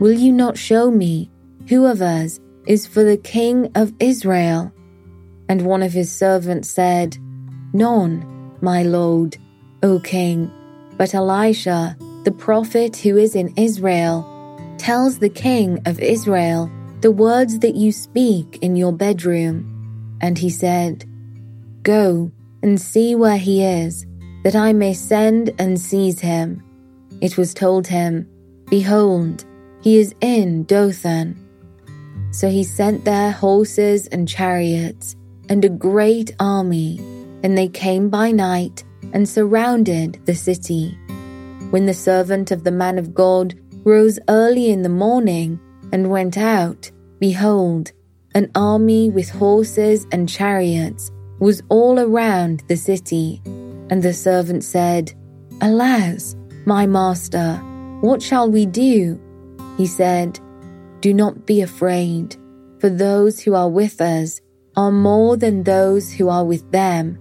Will 0.00 0.12
you 0.12 0.32
not 0.32 0.58
show 0.58 0.90
me 0.90 1.30
who 1.68 1.86
of 1.86 2.02
us 2.02 2.40
is 2.66 2.88
for 2.88 3.04
the 3.04 3.16
king 3.16 3.70
of 3.76 3.94
Israel? 4.00 4.72
And 5.48 5.62
one 5.62 5.84
of 5.84 5.92
his 5.92 6.10
servants 6.10 6.68
said, 6.68 7.16
None, 7.72 8.56
my 8.60 8.82
lord, 8.82 9.36
O 9.84 10.00
king. 10.00 10.50
But 10.96 11.14
Elisha, 11.14 11.96
the 12.24 12.32
prophet 12.32 12.96
who 12.96 13.16
is 13.16 13.36
in 13.36 13.54
Israel, 13.56 14.26
tells 14.78 15.20
the 15.20 15.28
king 15.28 15.78
of 15.86 16.00
Israel 16.00 16.68
the 17.02 17.12
words 17.12 17.60
that 17.60 17.76
you 17.76 17.92
speak 17.92 18.58
in 18.62 18.74
your 18.74 18.92
bedroom. 18.92 20.18
And 20.20 20.36
he 20.38 20.50
said, 20.50 21.04
Go 21.84 22.32
and 22.62 22.80
see 22.80 23.14
where 23.14 23.38
he 23.38 23.62
is 23.62 24.06
that 24.44 24.56
I 24.56 24.72
may 24.72 24.94
send 24.94 25.54
and 25.58 25.78
seize 25.78 26.20
him. 26.20 26.62
It 27.20 27.36
was 27.36 27.52
told 27.52 27.86
him, 27.86 28.26
Behold, 28.68 29.44
he 29.82 29.98
is 29.98 30.14
in 30.20 30.64
Dothan. 30.64 31.36
So 32.32 32.48
he 32.48 32.64
sent 32.64 33.04
there 33.04 33.32
horses 33.32 34.06
and 34.06 34.28
chariots 34.28 35.16
and 35.48 35.64
a 35.64 35.68
great 35.68 36.34
army, 36.38 36.98
and 37.42 37.58
they 37.58 37.68
came 37.68 38.08
by 38.08 38.30
night 38.30 38.84
and 39.12 39.28
surrounded 39.28 40.20
the 40.24 40.34
city. 40.34 40.96
When 41.70 41.86
the 41.86 41.94
servant 41.94 42.50
of 42.50 42.64
the 42.64 42.70
man 42.70 42.98
of 42.98 43.14
God 43.14 43.54
rose 43.84 44.18
early 44.28 44.70
in 44.70 44.82
the 44.82 44.88
morning 44.88 45.58
and 45.92 46.10
went 46.10 46.38
out, 46.38 46.90
behold, 47.18 47.92
an 48.34 48.50
army 48.54 49.10
with 49.10 49.28
horses 49.28 50.06
and 50.12 50.28
chariots 50.28 51.10
was 51.40 51.62
all 51.68 51.98
around 51.98 52.62
the 52.68 52.76
city 52.76 53.42
and 53.90 54.02
the 54.02 54.12
servant 54.12 54.62
said, 54.62 55.12
Alas, 55.60 56.36
my 56.64 56.86
master, 56.86 57.56
what 58.00 58.22
shall 58.22 58.50
we 58.50 58.64
do? 58.64 59.20
He 59.76 59.86
said, 59.86 60.38
Do 61.00 61.12
not 61.12 61.46
be 61.46 61.60
afraid, 61.60 62.36
for 62.78 62.88
those 62.88 63.40
who 63.40 63.54
are 63.54 63.68
with 63.68 64.00
us 64.00 64.40
are 64.76 64.92
more 64.92 65.36
than 65.36 65.64
those 65.64 66.12
who 66.12 66.28
are 66.28 66.44
with 66.44 66.70
them. 66.70 67.18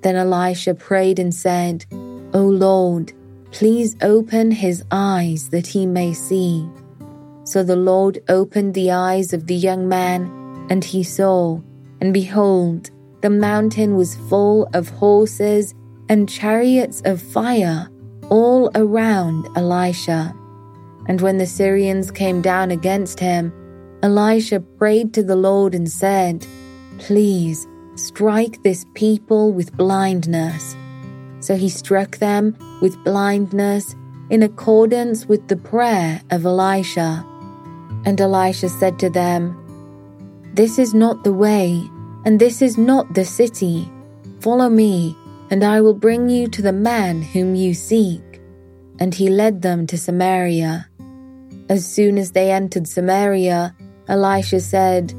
Then 0.00 0.16
Elisha 0.16 0.74
prayed 0.74 1.18
and 1.18 1.32
said, 1.32 1.86
O 2.34 2.42
Lord, 2.42 3.12
please 3.52 3.96
open 4.02 4.50
his 4.50 4.82
eyes 4.90 5.50
that 5.50 5.66
he 5.66 5.86
may 5.86 6.12
see. 6.12 6.68
So 7.44 7.62
the 7.62 7.76
Lord 7.76 8.22
opened 8.28 8.74
the 8.74 8.90
eyes 8.90 9.32
of 9.32 9.46
the 9.46 9.54
young 9.54 9.88
man, 9.88 10.66
and 10.70 10.82
he 10.82 11.02
saw, 11.02 11.60
and 12.00 12.12
behold, 12.12 12.90
the 13.22 13.30
mountain 13.30 13.96
was 13.96 14.16
full 14.28 14.68
of 14.74 14.88
horses 14.88 15.74
and 16.08 16.28
chariots 16.28 17.00
of 17.04 17.22
fire 17.22 17.88
all 18.28 18.70
around 18.74 19.48
Elisha. 19.56 20.34
And 21.08 21.20
when 21.20 21.38
the 21.38 21.46
Syrians 21.46 22.10
came 22.10 22.42
down 22.42 22.70
against 22.70 23.18
him, 23.18 23.52
Elisha 24.02 24.60
prayed 24.60 25.14
to 25.14 25.22
the 25.22 25.36
Lord 25.36 25.74
and 25.74 25.90
said, 25.90 26.46
Please 26.98 27.66
strike 27.94 28.62
this 28.62 28.84
people 28.94 29.52
with 29.52 29.76
blindness. 29.76 30.76
So 31.40 31.56
he 31.56 31.68
struck 31.68 32.18
them 32.18 32.56
with 32.80 33.02
blindness 33.04 33.94
in 34.30 34.42
accordance 34.42 35.26
with 35.26 35.46
the 35.48 35.56
prayer 35.56 36.20
of 36.30 36.44
Elisha. 36.44 37.24
And 38.04 38.20
Elisha 38.20 38.68
said 38.68 38.98
to 39.00 39.10
them, 39.10 39.56
This 40.54 40.78
is 40.78 40.94
not 40.94 41.22
the 41.22 41.32
way, 41.32 41.88
and 42.24 42.40
this 42.40 42.62
is 42.62 42.78
not 42.78 43.14
the 43.14 43.24
city. 43.24 43.90
Follow 44.40 44.68
me, 44.68 45.16
and 45.50 45.62
I 45.64 45.80
will 45.80 45.94
bring 45.94 46.28
you 46.28 46.48
to 46.48 46.62
the 46.62 46.72
man 46.72 47.22
whom 47.22 47.54
you 47.54 47.74
seek. 47.74 48.22
and 48.98 49.14
he 49.14 49.28
led 49.28 49.62
them 49.62 49.86
to 49.88 49.98
Samaria. 49.98 50.88
As 51.68 51.84
soon 51.84 52.18
as 52.18 52.32
they 52.32 52.52
entered 52.52 52.86
Samaria, 52.86 53.74
Elisha 54.06 54.60
said, 54.60 55.12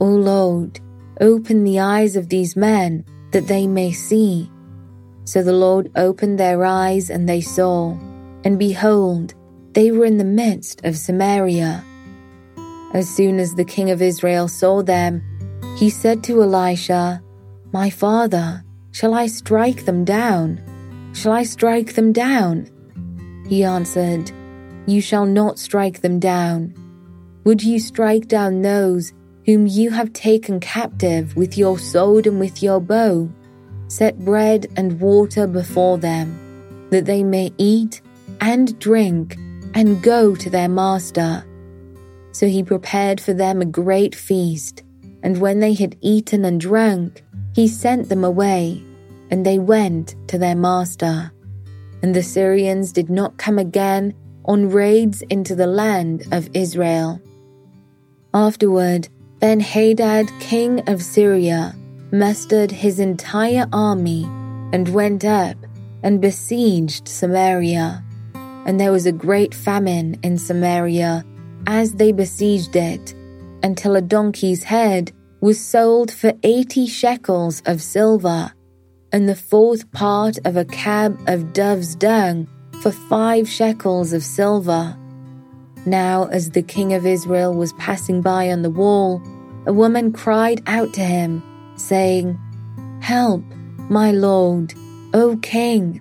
O 0.00 0.04
Lord, 0.04 0.80
open 1.20 1.64
the 1.64 1.80
eyes 1.80 2.16
of 2.16 2.28
these 2.28 2.56
men 2.56 3.04
that 3.30 3.46
they 3.46 3.66
may 3.66 3.92
see. 3.92 4.50
So 5.24 5.42
the 5.42 5.52
Lord 5.54 5.90
opened 5.96 6.38
their 6.38 6.64
eyes 6.64 7.08
and 7.08 7.28
they 7.28 7.40
saw, 7.40 7.96
and 8.44 8.58
behold, 8.58 9.34
they 9.72 9.92
were 9.92 10.04
in 10.04 10.18
the 10.18 10.24
midst 10.24 10.84
of 10.84 10.96
Samaria. 10.96 11.82
As 12.92 13.08
soon 13.08 13.38
as 13.38 13.54
the 13.54 13.64
king 13.64 13.90
of 13.90 14.02
Israel 14.02 14.48
saw 14.48 14.82
them, 14.82 15.22
he 15.76 15.90
said 15.90 16.24
to 16.24 16.42
Elisha, 16.42 17.22
My 17.72 17.90
father, 17.90 18.64
shall 18.92 19.12
I 19.12 19.26
strike 19.26 19.84
them 19.84 20.04
down? 20.04 20.60
Shall 21.12 21.32
I 21.32 21.42
strike 21.42 21.94
them 21.94 22.12
down? 22.12 22.70
He 23.46 23.62
answered, 23.62 24.32
You 24.86 25.02
shall 25.02 25.26
not 25.26 25.58
strike 25.58 26.00
them 26.00 26.18
down. 26.18 26.74
Would 27.44 27.62
you 27.62 27.78
strike 27.78 28.26
down 28.26 28.62
those 28.62 29.12
whom 29.44 29.66
you 29.66 29.90
have 29.90 30.12
taken 30.12 30.60
captive 30.60 31.36
with 31.36 31.58
your 31.58 31.78
sword 31.78 32.26
and 32.26 32.40
with 32.40 32.62
your 32.62 32.80
bow? 32.80 33.28
Set 33.88 34.18
bread 34.18 34.66
and 34.76 34.98
water 34.98 35.46
before 35.46 35.98
them, 35.98 36.88
that 36.90 37.04
they 37.04 37.22
may 37.22 37.52
eat 37.58 38.00
and 38.40 38.78
drink 38.78 39.36
and 39.74 40.02
go 40.02 40.34
to 40.34 40.48
their 40.48 40.68
master. 40.68 41.44
So 42.32 42.46
he 42.46 42.62
prepared 42.62 43.20
for 43.20 43.34
them 43.34 43.60
a 43.60 43.66
great 43.66 44.14
feast, 44.14 44.82
and 45.26 45.40
when 45.40 45.58
they 45.58 45.74
had 45.74 45.96
eaten 46.02 46.44
and 46.44 46.60
drunk, 46.60 47.24
he 47.52 47.66
sent 47.66 48.08
them 48.08 48.22
away, 48.22 48.80
and 49.28 49.44
they 49.44 49.58
went 49.58 50.14
to 50.28 50.38
their 50.38 50.54
master. 50.54 51.32
And 52.00 52.14
the 52.14 52.22
Syrians 52.22 52.92
did 52.92 53.10
not 53.10 53.36
come 53.36 53.58
again 53.58 54.14
on 54.44 54.70
raids 54.70 55.22
into 55.22 55.56
the 55.56 55.66
land 55.66 56.28
of 56.30 56.48
Israel. 56.54 57.20
Afterward, 58.34 59.08
Ben 59.40 59.58
Hadad, 59.58 60.30
king 60.38 60.88
of 60.88 61.02
Syria, 61.02 61.74
mustered 62.12 62.70
his 62.70 63.00
entire 63.00 63.66
army 63.72 64.22
and 64.72 64.94
went 64.94 65.24
up 65.24 65.56
and 66.04 66.20
besieged 66.20 67.08
Samaria. 67.08 68.00
And 68.64 68.78
there 68.78 68.92
was 68.92 69.06
a 69.06 69.20
great 69.26 69.56
famine 69.56 70.20
in 70.22 70.38
Samaria 70.38 71.24
as 71.66 71.94
they 71.94 72.12
besieged 72.12 72.76
it, 72.76 73.12
until 73.64 73.96
a 73.96 74.00
donkey's 74.00 74.62
head 74.62 75.10
was 75.40 75.62
sold 75.62 76.10
for 76.10 76.32
eighty 76.42 76.86
shekels 76.86 77.62
of 77.66 77.82
silver, 77.82 78.52
and 79.12 79.28
the 79.28 79.36
fourth 79.36 79.90
part 79.92 80.38
of 80.44 80.56
a 80.56 80.64
cab 80.64 81.18
of 81.26 81.52
dove's 81.52 81.94
dung 81.94 82.48
for 82.82 82.90
five 82.90 83.48
shekels 83.48 84.12
of 84.12 84.22
silver. 84.22 84.96
Now, 85.84 86.24
as 86.26 86.50
the 86.50 86.62
king 86.62 86.94
of 86.94 87.06
Israel 87.06 87.54
was 87.54 87.72
passing 87.74 88.20
by 88.22 88.50
on 88.50 88.62
the 88.62 88.70
wall, 88.70 89.22
a 89.66 89.72
woman 89.72 90.12
cried 90.12 90.62
out 90.66 90.92
to 90.94 91.02
him, 91.02 91.42
saying, 91.76 92.38
Help, 93.00 93.44
my 93.88 94.10
lord, 94.10 94.74
O 95.14 95.36
king. 95.42 96.00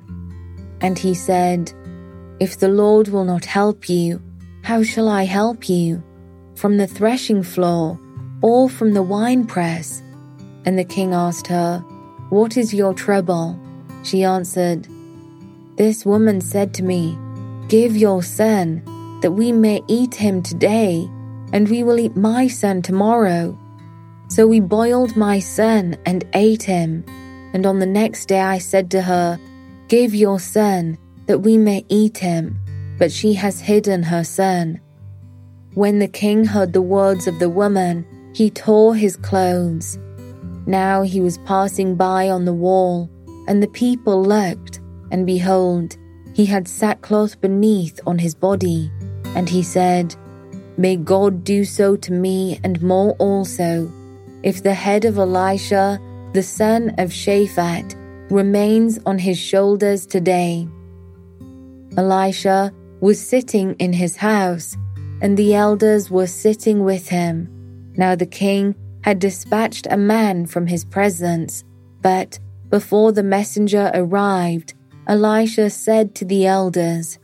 And 0.81 0.97
he 0.97 1.13
said, 1.13 1.71
If 2.39 2.59
the 2.59 2.69
Lord 2.69 3.09
will 3.09 3.25
not 3.25 3.45
help 3.45 3.89
you, 3.89 4.21
how 4.63 4.81
shall 4.81 5.07
I 5.07 5.23
help 5.23 5.69
you? 5.69 6.03
From 6.55 6.77
the 6.77 6.87
threshing 6.87 7.43
floor 7.43 7.99
or 8.45 8.69
from 8.69 8.93
the 8.93 9.01
winepress? 9.01 10.03
And 10.65 10.77
the 10.77 10.83
king 10.83 11.15
asked 11.15 11.47
her, 11.47 11.79
What 12.29 12.57
is 12.57 12.75
your 12.75 12.93
trouble? 12.93 13.59
She 14.03 14.23
answered, 14.23 14.87
This 15.77 16.05
woman 16.05 16.41
said 16.41 16.71
to 16.75 16.83
me, 16.83 17.17
Give 17.69 17.97
your 17.97 18.21
son, 18.21 18.83
that 19.21 19.31
we 19.31 19.51
may 19.51 19.81
eat 19.87 20.13
him 20.13 20.43
today, 20.43 21.09
and 21.53 21.67
we 21.67 21.83
will 21.83 21.99
eat 21.99 22.15
my 22.15 22.47
son 22.47 22.83
tomorrow. 22.83 23.57
So 24.27 24.45
we 24.45 24.59
boiled 24.59 25.15
my 25.15 25.39
son 25.39 25.97
and 26.05 26.23
ate 26.35 26.63
him. 26.63 27.03
And 27.53 27.65
on 27.65 27.79
the 27.79 27.87
next 27.87 28.27
day 28.27 28.41
I 28.41 28.59
said 28.59 28.91
to 28.91 29.01
her, 29.01 29.39
Give 29.87 30.13
your 30.13 30.39
son, 30.39 30.99
that 31.25 31.39
we 31.39 31.57
may 31.57 31.83
eat 31.89 32.19
him. 32.19 32.59
But 32.99 33.11
she 33.11 33.33
has 33.33 33.59
hidden 33.59 34.03
her 34.03 34.23
son. 34.23 34.81
When 35.73 35.97
the 35.97 36.07
king 36.07 36.45
heard 36.45 36.73
the 36.73 36.81
words 36.81 37.25
of 37.25 37.39
the 37.39 37.49
woman, 37.49 38.05
he 38.35 38.49
tore 38.49 38.95
his 38.95 39.15
clothes. 39.15 39.97
Now 40.67 41.03
he 41.03 41.21
was 41.21 41.37
passing 41.39 41.95
by 41.95 42.29
on 42.29 42.43
the 42.43 42.53
wall, 42.53 43.09
and 43.47 43.63
the 43.63 43.69
people 43.69 44.21
looked, 44.21 44.81
and 45.09 45.25
behold, 45.25 45.95
he 46.33 46.45
had 46.45 46.67
sackcloth 46.67 47.39
beneath 47.39 47.97
on 48.05 48.19
his 48.19 48.35
body. 48.35 48.91
And 49.35 49.47
he 49.47 49.63
said, 49.63 50.15
May 50.75 50.97
God 50.97 51.45
do 51.45 51.63
so 51.63 51.95
to 51.95 52.11
me 52.11 52.59
and 52.61 52.81
more 52.81 53.11
also 53.19 53.89
if 54.43 54.61
the 54.61 54.73
head 54.73 55.05
of 55.05 55.17
Elisha, 55.17 55.97
the 56.33 56.43
son 56.43 56.89
of 56.97 57.09
Shaphat, 57.09 57.95
remains 58.29 58.99
on 59.05 59.17
his 59.17 59.39
shoulders 59.39 60.05
today. 60.05 60.67
Elisha 61.97 62.73
was 62.99 63.19
sitting 63.19 63.75
in 63.75 63.93
his 63.93 64.17
house, 64.17 64.75
and 65.21 65.37
the 65.37 65.55
elders 65.55 66.11
were 66.11 66.27
sitting 66.27 66.83
with 66.83 67.07
him. 67.07 67.54
Now 67.97 68.15
the 68.15 68.25
king 68.25 68.75
had 69.01 69.19
dispatched 69.19 69.87
a 69.89 69.97
man 69.97 70.45
from 70.45 70.67
his 70.67 70.83
presence, 70.83 71.63
but 72.01 72.39
before 72.69 73.11
the 73.11 73.23
messenger 73.23 73.91
arrived, 73.93 74.73
Elisha 75.07 75.69
said 75.69 76.15
to 76.15 76.25
the 76.25 76.47
elders, 76.47 77.19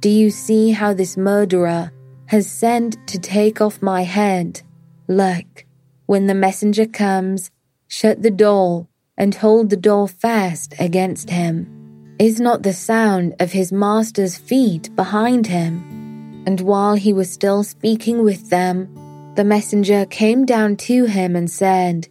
Do 0.00 0.08
you 0.08 0.30
see 0.30 0.70
how 0.70 0.94
this 0.94 1.16
murderer 1.16 1.92
has 2.26 2.50
sent 2.50 2.96
to 3.08 3.18
take 3.18 3.60
off 3.60 3.82
my 3.82 4.02
head? 4.02 4.62
Look, 5.06 5.66
when 6.06 6.26
the 6.26 6.34
messenger 6.34 6.86
comes, 6.86 7.50
shut 7.88 8.22
the 8.22 8.30
door 8.30 8.88
and 9.16 9.34
hold 9.34 9.70
the 9.70 9.76
door 9.76 10.08
fast 10.08 10.74
against 10.78 11.30
him. 11.30 12.14
Is 12.18 12.40
not 12.40 12.62
the 12.62 12.72
sound 12.72 13.34
of 13.38 13.52
his 13.52 13.70
master's 13.72 14.36
feet 14.36 14.94
behind 14.96 15.46
him? 15.46 16.44
And 16.46 16.60
while 16.62 16.94
he 16.94 17.12
was 17.12 17.30
still 17.30 17.62
speaking 17.62 18.22
with 18.22 18.48
them, 18.48 18.88
the 19.36 19.44
messenger 19.44 20.06
came 20.06 20.46
down 20.46 20.76
to 20.76 21.04
him 21.04 21.36
and 21.36 21.50
said, 21.50 22.08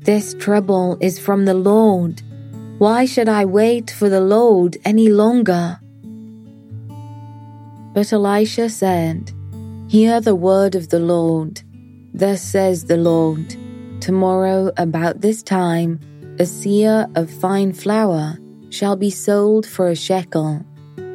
This 0.00 0.34
trouble 0.34 0.96
is 1.00 1.18
from 1.18 1.44
the 1.44 1.54
Lord. 1.54 2.22
Why 2.78 3.04
should 3.04 3.28
I 3.28 3.44
wait 3.44 3.90
for 3.90 4.08
the 4.08 4.20
Lord 4.20 4.76
any 4.84 5.08
longer? 5.08 5.80
But 7.92 8.12
Elisha 8.12 8.70
said, 8.70 9.32
Hear 9.88 10.20
the 10.20 10.36
word 10.36 10.76
of 10.76 10.90
the 10.90 11.00
Lord. 11.00 11.62
Thus 12.14 12.40
says 12.42 12.84
the 12.84 12.96
Lord 12.96 13.56
Tomorrow, 14.00 14.70
about 14.76 15.20
this 15.20 15.42
time, 15.42 15.98
a 16.38 16.44
seah 16.44 17.10
of 17.16 17.28
fine 17.28 17.72
flour 17.72 18.38
shall 18.70 18.94
be 18.94 19.10
sold 19.10 19.66
for 19.66 19.88
a 19.88 19.96
shekel, 19.96 20.64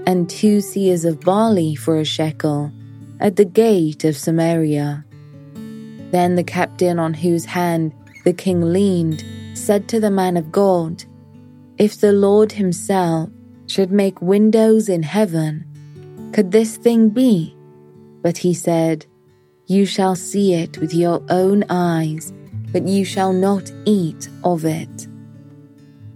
and 0.05 0.29
two 0.29 0.57
seahs 0.57 1.05
of 1.05 1.21
barley 1.21 1.75
for 1.75 1.97
a 1.97 2.03
shekel, 2.03 2.71
at 3.21 3.37
the 3.37 3.45
gate 3.45 4.03
of 4.03 4.17
Samaria. 4.17 5.05
Then 6.13 6.35
the 6.35 6.43
captain 6.43 6.99
on 6.99 7.13
whose 7.15 7.43
hand 7.43 7.93
the 8.23 8.33
king 8.33 8.61
leaned 8.61 9.25
said 9.53 9.89
to 9.89 9.99
the 9.99 10.11
man 10.11 10.37
of 10.37 10.51
God, 10.51 11.03
If 11.77 11.99
the 11.99 12.13
Lord 12.13 12.51
himself 12.53 13.29
should 13.67 13.91
make 13.91 14.21
windows 14.21 14.87
in 14.87 15.03
heaven, 15.03 15.65
could 16.31 16.51
this 16.51 16.77
thing 16.77 17.09
be? 17.09 17.57
But 18.21 18.37
he 18.37 18.53
said, 18.53 19.05
you 19.67 19.85
shall 19.85 20.15
see 20.15 20.53
it 20.53 20.77
with 20.77 20.93
your 20.93 21.23
own 21.29 21.63
eyes, 21.69 22.33
but 22.71 22.87
you 22.87 23.05
shall 23.05 23.31
not 23.31 23.71
eat 23.85 24.29
of 24.43 24.65
it. 24.65 25.07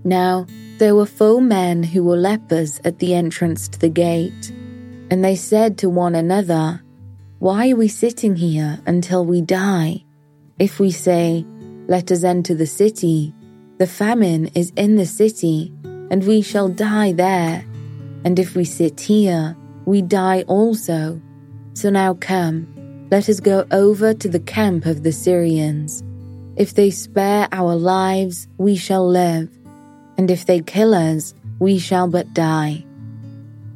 Now 0.04 0.46
there 0.78 0.96
were 0.96 1.06
four 1.06 1.42
men 1.42 1.82
who 1.82 2.04
were 2.04 2.18
lepers 2.18 2.80
at 2.84 3.00
the 3.00 3.16
entrance 3.16 3.68
to 3.70 3.80
the 3.80 3.90
gate, 3.90 4.52
and 5.10 5.24
they 5.24 5.36
said 5.36 5.78
to 5.80 5.90
one 5.90 6.14
another, 6.14 6.84
Why 7.40 7.72
are 7.72 7.76
we 7.76 7.88
sitting 7.88 8.36
here 8.36 8.80
until 8.86 9.24
we 9.24 9.42
die? 9.42 10.04
If 10.58 10.80
we 10.80 10.92
say, 10.92 11.46
Let 11.88 12.12
us 12.12 12.24
enter 12.24 12.56
the 12.56 12.66
city, 12.66 13.34
the 13.78 13.88
famine 13.88 14.48
is 14.56 14.72
in 14.76 14.96
the 14.96 15.06
city, 15.06 15.72
and 15.84 16.26
we 16.26 16.42
shall 16.42 16.68
die 16.68 17.12
there. 17.12 17.64
And 18.26 18.40
if 18.40 18.56
we 18.56 18.66
sit 18.66 19.00
here, 19.00 19.56
we 19.86 20.02
die 20.02 20.42
also. 20.48 21.22
So 21.74 21.92
now 21.92 22.16
come 22.16 22.74
let 23.10 23.30
us 23.30 23.40
go 23.40 23.66
over 23.72 24.14
to 24.14 24.28
the 24.28 24.40
camp 24.40 24.86
of 24.86 25.04
the 25.04 25.14
Syrians. 25.14 26.04
If 26.58 26.74
they 26.74 26.90
spare 26.90 27.48
our 27.54 27.74
lives, 27.74 28.50
we 28.58 28.76
shall 28.76 29.08
live, 29.08 29.50
and 30.18 30.30
if 30.30 30.46
they 30.46 30.60
kill 30.60 30.94
us, 30.94 31.34
we 31.60 31.80
shall 31.80 32.10
but 32.10 32.34
die. 32.34 32.84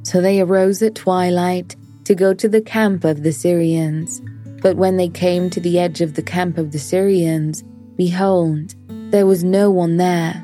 So 0.04 0.20
they 0.20 0.42
arose 0.42 0.82
at 0.82 0.96
twilight 0.96 1.78
to 2.12 2.16
go 2.16 2.34
to 2.34 2.50
the 2.50 2.62
camp 2.62 3.06
of 3.06 3.24
the 3.24 3.32
Syrians. 3.32 4.22
But 4.62 4.76
when 4.76 4.98
they 4.98 5.08
came 5.08 5.50
to 5.50 5.62
the 5.62 5.80
edge 5.80 6.02
of 6.02 6.16
the 6.16 6.22
camp 6.22 6.58
of 6.58 6.74
the 6.74 6.78
Syrians, 6.78 7.64
behold, 7.96 8.76
there 9.12 9.26
was 9.26 9.46
no 9.46 9.72
one 9.72 9.96
there, 9.96 10.44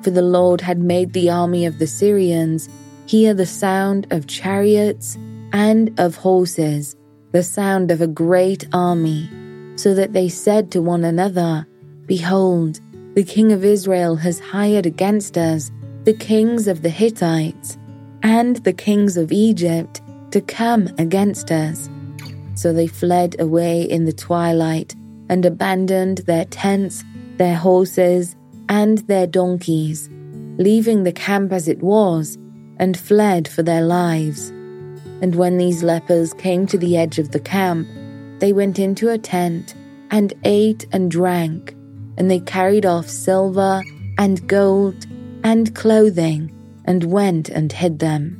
for 0.00 0.08
the 0.08 0.22
Lord 0.22 0.62
had 0.62 0.78
made 0.78 1.12
the 1.12 1.28
army 1.28 1.66
of 1.66 1.78
the 1.78 1.86
Syrians 1.86 2.66
hear 3.04 3.34
the 3.34 3.44
sound 3.44 4.06
of 4.10 4.26
chariots 4.26 5.18
and 5.52 5.92
of 6.00 6.16
horses, 6.16 6.96
the 7.32 7.42
sound 7.42 7.90
of 7.90 8.00
a 8.00 8.06
great 8.06 8.66
army, 8.72 9.28
so 9.76 9.92
that 9.92 10.14
they 10.14 10.30
said 10.30 10.70
to 10.70 10.80
one 10.80 11.04
another, 11.04 11.66
Behold, 12.06 12.80
the 13.12 13.22
king 13.22 13.52
of 13.52 13.66
Israel 13.66 14.16
has 14.16 14.40
hired 14.40 14.86
against 14.86 15.36
us 15.36 15.70
the 16.04 16.14
kings 16.14 16.66
of 16.66 16.80
the 16.80 16.88
Hittites 16.88 17.76
and 18.22 18.56
the 18.64 18.72
kings 18.72 19.18
of 19.18 19.30
Egypt 19.30 20.00
to 20.32 20.40
come 20.40 20.88
against 20.98 21.52
us. 21.52 21.88
So 22.54 22.72
they 22.72 22.86
fled 22.86 23.40
away 23.40 23.82
in 23.82 24.04
the 24.04 24.12
twilight 24.12 24.94
and 25.28 25.44
abandoned 25.44 26.18
their 26.18 26.44
tents, 26.46 27.04
their 27.36 27.56
horses, 27.56 28.36
and 28.68 28.98
their 29.08 29.26
donkeys, 29.26 30.10
leaving 30.58 31.04
the 31.04 31.12
camp 31.12 31.52
as 31.52 31.68
it 31.68 31.82
was, 31.82 32.36
and 32.78 32.98
fled 32.98 33.46
for 33.46 33.62
their 33.62 33.82
lives. 33.82 34.48
And 35.20 35.34
when 35.36 35.58
these 35.58 35.82
lepers 35.82 36.34
came 36.34 36.66
to 36.66 36.78
the 36.78 36.96
edge 36.96 37.18
of 37.18 37.30
the 37.30 37.40
camp, 37.40 37.86
they 38.40 38.52
went 38.52 38.78
into 38.78 39.08
a 39.08 39.18
tent 39.18 39.74
and 40.10 40.34
ate 40.44 40.86
and 40.92 41.10
drank, 41.10 41.72
and 42.16 42.30
they 42.30 42.40
carried 42.40 42.84
off 42.84 43.08
silver 43.08 43.82
and 44.18 44.46
gold 44.48 45.06
and 45.44 45.74
clothing 45.74 46.50
and 46.84 47.04
went 47.04 47.48
and 47.48 47.72
hid 47.72 47.98
them. 47.98 48.38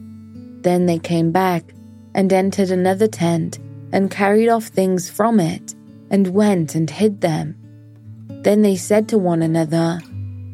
Then 0.62 0.87
they 0.87 0.98
came 0.98 1.33
back 1.33 1.72
and 2.14 2.33
entered 2.33 2.70
another 2.70 3.09
tent 3.09 3.59
and 3.92 4.11
carried 4.11 4.48
off 4.48 4.66
things 4.66 5.11
from 5.11 5.40
it 5.40 5.75
and 6.11 6.35
went 6.35 6.75
and 6.75 6.90
hid 6.90 7.20
them. 7.20 7.57
Then 8.29 8.62
they 8.62 8.77
said 8.77 9.09
to 9.09 9.18
one 9.18 9.42
another, 9.42 10.01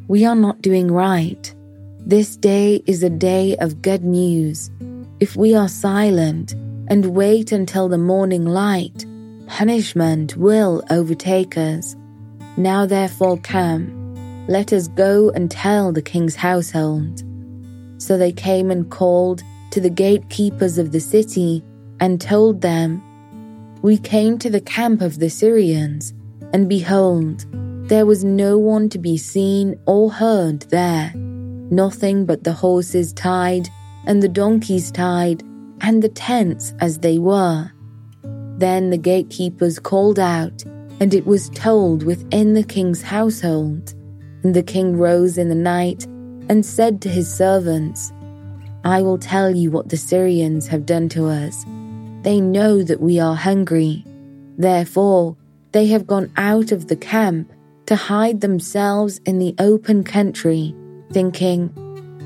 We 0.09 0.25
are 0.25 0.37
not 0.37 0.63
doing 0.63 0.91
right. 0.91 1.55
This 2.01 2.37
day 2.37 2.83
is 2.87 3.03
a 3.03 3.11
day 3.11 3.57
of 3.57 3.83
good 3.83 4.05
news. 4.05 4.71
If 5.21 5.37
we 5.37 5.55
are 5.55 5.69
silent 5.69 6.53
and 6.89 7.15
wait 7.15 7.53
until 7.53 7.89
the 7.89 7.99
morning 7.99 8.45
light, 8.45 9.05
punishment 9.47 10.37
will 10.37 10.83
overtake 10.91 11.57
us. 11.57 11.97
Now 12.57 12.87
therefore 12.87 13.39
come, 13.39 14.47
let 14.49 14.73
us 14.73 14.89
go 14.89 15.31
and 15.31 15.51
tell 15.51 15.93
the 15.93 16.03
king's 16.03 16.37
household. 16.37 17.23
So 17.99 18.17
they 18.17 18.33
came 18.33 18.71
and 18.71 18.91
called 18.91 19.43
to 19.71 19.81
the 19.81 19.91
gatekeepers 19.91 20.79
of 20.79 20.93
the 20.93 21.01
city 21.01 21.63
and 22.01 22.21
told 22.21 22.61
them, 22.61 23.03
We 23.83 23.99
came 23.99 24.39
to 24.39 24.51
the 24.51 24.61
camp 24.61 25.01
of 25.01 25.19
the 25.19 25.31
Syrians, 25.31 26.15
and 26.53 26.69
behold, 26.69 27.45
there 27.89 28.07
was 28.07 28.25
no 28.25 28.59
one 28.59 28.89
to 28.91 28.99
be 28.99 29.17
seen 29.17 29.79
or 29.87 30.11
heard 30.11 30.63
there, 30.71 31.13
nothing 31.15 32.27
but 32.27 32.45
the 32.45 32.53
horses 32.53 33.13
tied, 33.13 33.69
and 34.07 34.23
the 34.23 34.29
donkeys 34.29 34.91
tied, 34.91 35.43
and 35.81 36.03
the 36.03 36.09
tents 36.09 36.75
as 36.81 36.99
they 36.99 37.19
were. 37.19 37.71
Then 38.59 38.91
the 38.91 38.99
gatekeepers 38.99 39.79
called 39.79 40.19
out, 40.19 40.65
and 41.01 41.15
it 41.15 41.27
was 41.27 41.49
told 41.51 42.03
within 42.03 42.55
the 42.55 42.65
king's 42.65 43.03
household. 43.03 43.95
And 44.43 44.55
the 44.55 44.63
king 44.63 44.97
rose 44.97 45.39
in 45.39 45.49
the 45.49 45.55
night 45.55 46.05
and 46.49 46.65
said 46.65 47.01
to 47.03 47.09
his 47.09 47.33
servants, 47.33 48.13
I 48.85 49.03
will 49.03 49.19
tell 49.19 49.55
you 49.55 49.71
what 49.71 49.89
the 49.89 49.97
Syrians 49.97 50.67
have 50.69 50.87
done 50.87 51.09
to 51.11 51.27
us. 51.27 51.65
They 52.23 52.41
know 52.41 52.83
that 52.83 53.01
we 53.01 53.19
are 53.19 53.35
hungry. 53.35 54.05
Therefore, 54.57 55.37
they 55.73 55.87
have 55.87 56.07
gone 56.07 56.33
out 56.37 56.73
of 56.73 56.89
the 56.89 56.97
camp 56.97 57.53
to 57.87 57.97
hide 57.97 58.41
themselves 58.41 59.19
in 59.25 59.39
the 59.39 59.55
open 59.59 60.05
country, 60.05 60.75
thinking, 61.13 61.69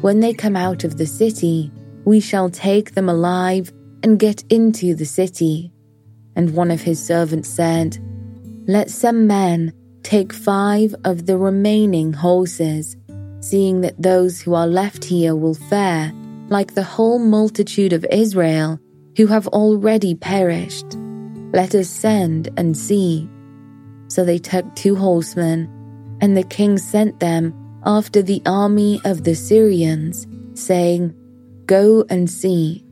When 0.01 0.21
they 0.21 0.35
come 0.35 0.57
out 0.57 0.85
of 0.85 0.99
the 0.99 1.07
city, 1.07 1.71
we 2.05 2.21
shall 2.21 2.51
take 2.51 2.95
them 2.95 3.09
alive 3.09 3.73
and 4.03 4.19
get 4.19 4.45
into 4.51 4.95
the 4.95 5.05
city. 5.05 5.73
And 6.37 6.55
one 6.55 6.71
of 6.71 6.83
his 6.83 7.05
servants 7.05 7.49
said, 7.49 7.99
Let 8.67 8.91
some 8.91 9.27
men 9.27 9.73
take 10.03 10.33
five 10.33 10.95
of 11.05 11.27
the 11.27 11.39
remaining 11.39 12.13
horses, 12.13 12.97
seeing 13.41 13.81
that 13.83 14.01
those 14.01 14.41
who 14.41 14.55
are 14.55 14.67
left 14.67 15.05
here 15.05 15.37
will 15.37 15.55
fare 15.55 16.13
like 16.53 16.75
the 16.75 16.83
whole 16.83 17.19
multitude 17.19 17.93
of 17.93 18.07
Israel 18.13 18.79
who 19.17 19.27
have 19.27 19.49
already 19.49 20.15
perished. 20.15 20.97
Let 21.53 21.75
us 21.75 21.89
send 21.89 22.51
and 22.57 22.77
see. 22.77 23.29
So 24.09 24.25
they 24.25 24.39
took 24.39 24.75
two 24.75 24.95
horsemen, 24.95 25.69
and 26.21 26.37
the 26.37 26.45
king 26.45 26.79
sent 26.79 27.21
them 27.21 27.55
after 27.85 28.23
the 28.23 28.43
army 28.47 29.01
of 29.05 29.25
the 29.25 29.35
Syrians, 29.35 30.27
saying, 30.55 31.15
Go 31.67 32.05
and 32.09 32.31
see. 32.31 32.85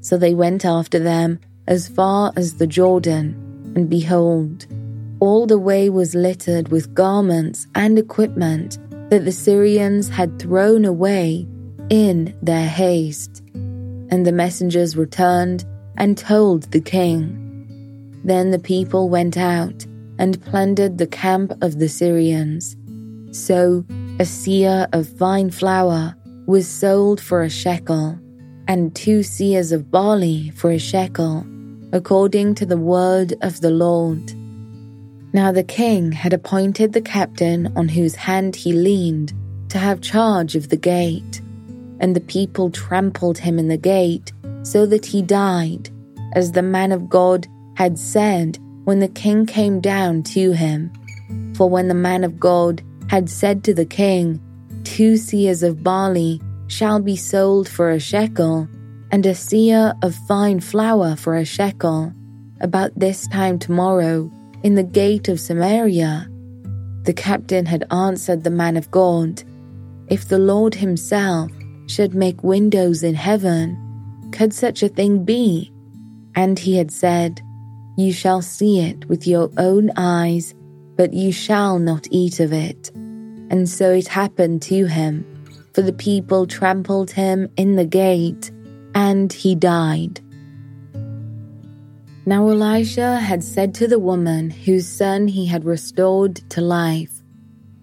So 0.00 0.18
they 0.18 0.34
went 0.34 0.64
after 0.64 0.98
them 0.98 1.38
as 1.66 1.88
far 1.88 2.32
as 2.36 2.58
the 2.58 2.66
Jordan, 2.66 3.72
and 3.74 3.88
behold, 3.88 4.66
all 5.20 5.46
the 5.46 5.58
way 5.58 5.88
was 5.88 6.14
littered 6.14 6.68
with 6.68 6.94
garments 6.94 7.66
and 7.74 7.98
equipment 7.98 8.78
that 9.10 9.24
the 9.24 9.32
Syrians 9.32 10.08
had 10.08 10.38
thrown 10.38 10.84
away 10.84 11.46
in 11.90 12.36
their 12.42 12.68
haste. 12.68 13.42
And 13.54 14.26
the 14.26 14.32
messengers 14.32 14.96
returned 14.96 15.64
and 15.96 16.16
told 16.16 16.64
the 16.70 16.80
king. 16.80 17.42
Then 18.24 18.50
the 18.50 18.58
people 18.58 19.08
went 19.08 19.36
out 19.36 19.86
and 20.18 20.42
plundered 20.44 20.98
the 20.98 21.06
camp 21.06 21.52
of 21.62 21.78
the 21.78 21.88
Syrians. 21.88 22.76
So 23.30 23.84
a 24.18 24.24
seah 24.24 24.88
of 24.92 25.08
fine 25.08 25.50
flour 25.50 26.16
was 26.46 26.66
sold 26.66 27.20
for 27.20 27.42
a 27.42 27.50
shekel, 27.50 28.18
and 28.68 28.94
two 28.94 29.20
seahs 29.20 29.72
of 29.72 29.90
barley 29.90 30.50
for 30.50 30.70
a 30.70 30.78
shekel, 30.78 31.44
according 31.92 32.54
to 32.56 32.66
the 32.66 32.78
word 32.78 33.34
of 33.42 33.60
the 33.60 33.70
Lord. 33.70 34.32
Now 35.32 35.52
the 35.52 35.64
king 35.64 36.12
had 36.12 36.32
appointed 36.32 36.92
the 36.92 37.02
captain 37.02 37.72
on 37.76 37.88
whose 37.88 38.14
hand 38.14 38.56
he 38.56 38.72
leaned 38.72 39.34
to 39.68 39.78
have 39.78 40.00
charge 40.00 40.56
of 40.56 40.68
the 40.68 40.76
gate, 40.76 41.40
and 42.00 42.14
the 42.14 42.20
people 42.20 42.70
trampled 42.70 43.38
him 43.38 43.58
in 43.58 43.68
the 43.68 43.76
gate 43.76 44.32
so 44.62 44.86
that 44.86 45.06
he 45.06 45.22
died, 45.22 45.90
as 46.34 46.52
the 46.52 46.62
man 46.62 46.92
of 46.92 47.08
God 47.08 47.46
had 47.76 47.98
said 47.98 48.58
when 48.84 49.00
the 49.00 49.08
king 49.08 49.46
came 49.46 49.80
down 49.80 50.22
to 50.22 50.52
him. 50.52 50.92
For 51.54 51.68
when 51.68 51.88
the 51.88 51.94
man 51.94 52.24
of 52.24 52.38
God 52.38 52.82
had 53.08 53.30
said 53.30 53.64
to 53.64 53.74
the 53.74 53.84
king, 53.84 54.40
Two 54.84 55.14
seahs 55.14 55.62
of 55.62 55.82
barley 55.82 56.40
shall 56.68 57.00
be 57.00 57.16
sold 57.16 57.68
for 57.68 57.90
a 57.90 58.00
shekel, 58.00 58.68
and 59.10 59.24
a 59.24 59.30
seah 59.30 59.96
of 60.02 60.14
fine 60.14 60.60
flour 60.60 61.16
for 61.16 61.36
a 61.36 61.44
shekel, 61.44 62.12
about 62.60 62.90
this 62.96 63.26
time 63.28 63.58
tomorrow, 63.58 64.30
in 64.62 64.74
the 64.74 64.82
gate 64.82 65.28
of 65.28 65.38
Samaria. 65.38 66.28
The 67.02 67.12
captain 67.12 67.66
had 67.66 67.84
answered 67.90 68.42
the 68.42 68.50
man 68.50 68.76
of 68.76 68.90
God, 68.90 69.44
If 70.08 70.28
the 70.28 70.38
Lord 70.38 70.74
himself 70.74 71.50
should 71.86 72.14
make 72.14 72.42
windows 72.42 73.02
in 73.02 73.14
heaven, 73.14 73.76
could 74.32 74.52
such 74.52 74.82
a 74.82 74.88
thing 74.88 75.24
be? 75.24 75.72
And 76.34 76.58
he 76.58 76.76
had 76.76 76.90
said, 76.90 77.40
You 77.96 78.12
shall 78.12 78.42
see 78.42 78.80
it 78.80 79.08
with 79.08 79.26
your 79.26 79.50
own 79.56 79.90
eyes, 79.96 80.54
but 80.96 81.14
you 81.14 81.32
shall 81.32 81.78
not 81.78 82.06
eat 82.10 82.40
of 82.40 82.52
it. 82.52 82.90
And 82.94 83.68
so 83.68 83.92
it 83.92 84.08
happened 84.08 84.62
to 84.62 84.86
him, 84.86 85.24
for 85.72 85.82
the 85.82 85.92
people 85.92 86.46
trampled 86.46 87.10
him 87.10 87.48
in 87.56 87.76
the 87.76 87.86
gate, 87.86 88.50
and 88.94 89.32
he 89.32 89.54
died. 89.54 90.20
Now 92.28 92.48
Elisha 92.48 93.20
had 93.20 93.44
said 93.44 93.72
to 93.74 93.86
the 93.86 94.00
woman 94.00 94.50
whose 94.50 94.88
son 94.88 95.28
he 95.28 95.46
had 95.46 95.64
restored 95.64 96.36
to 96.50 96.60
life, 96.60 97.22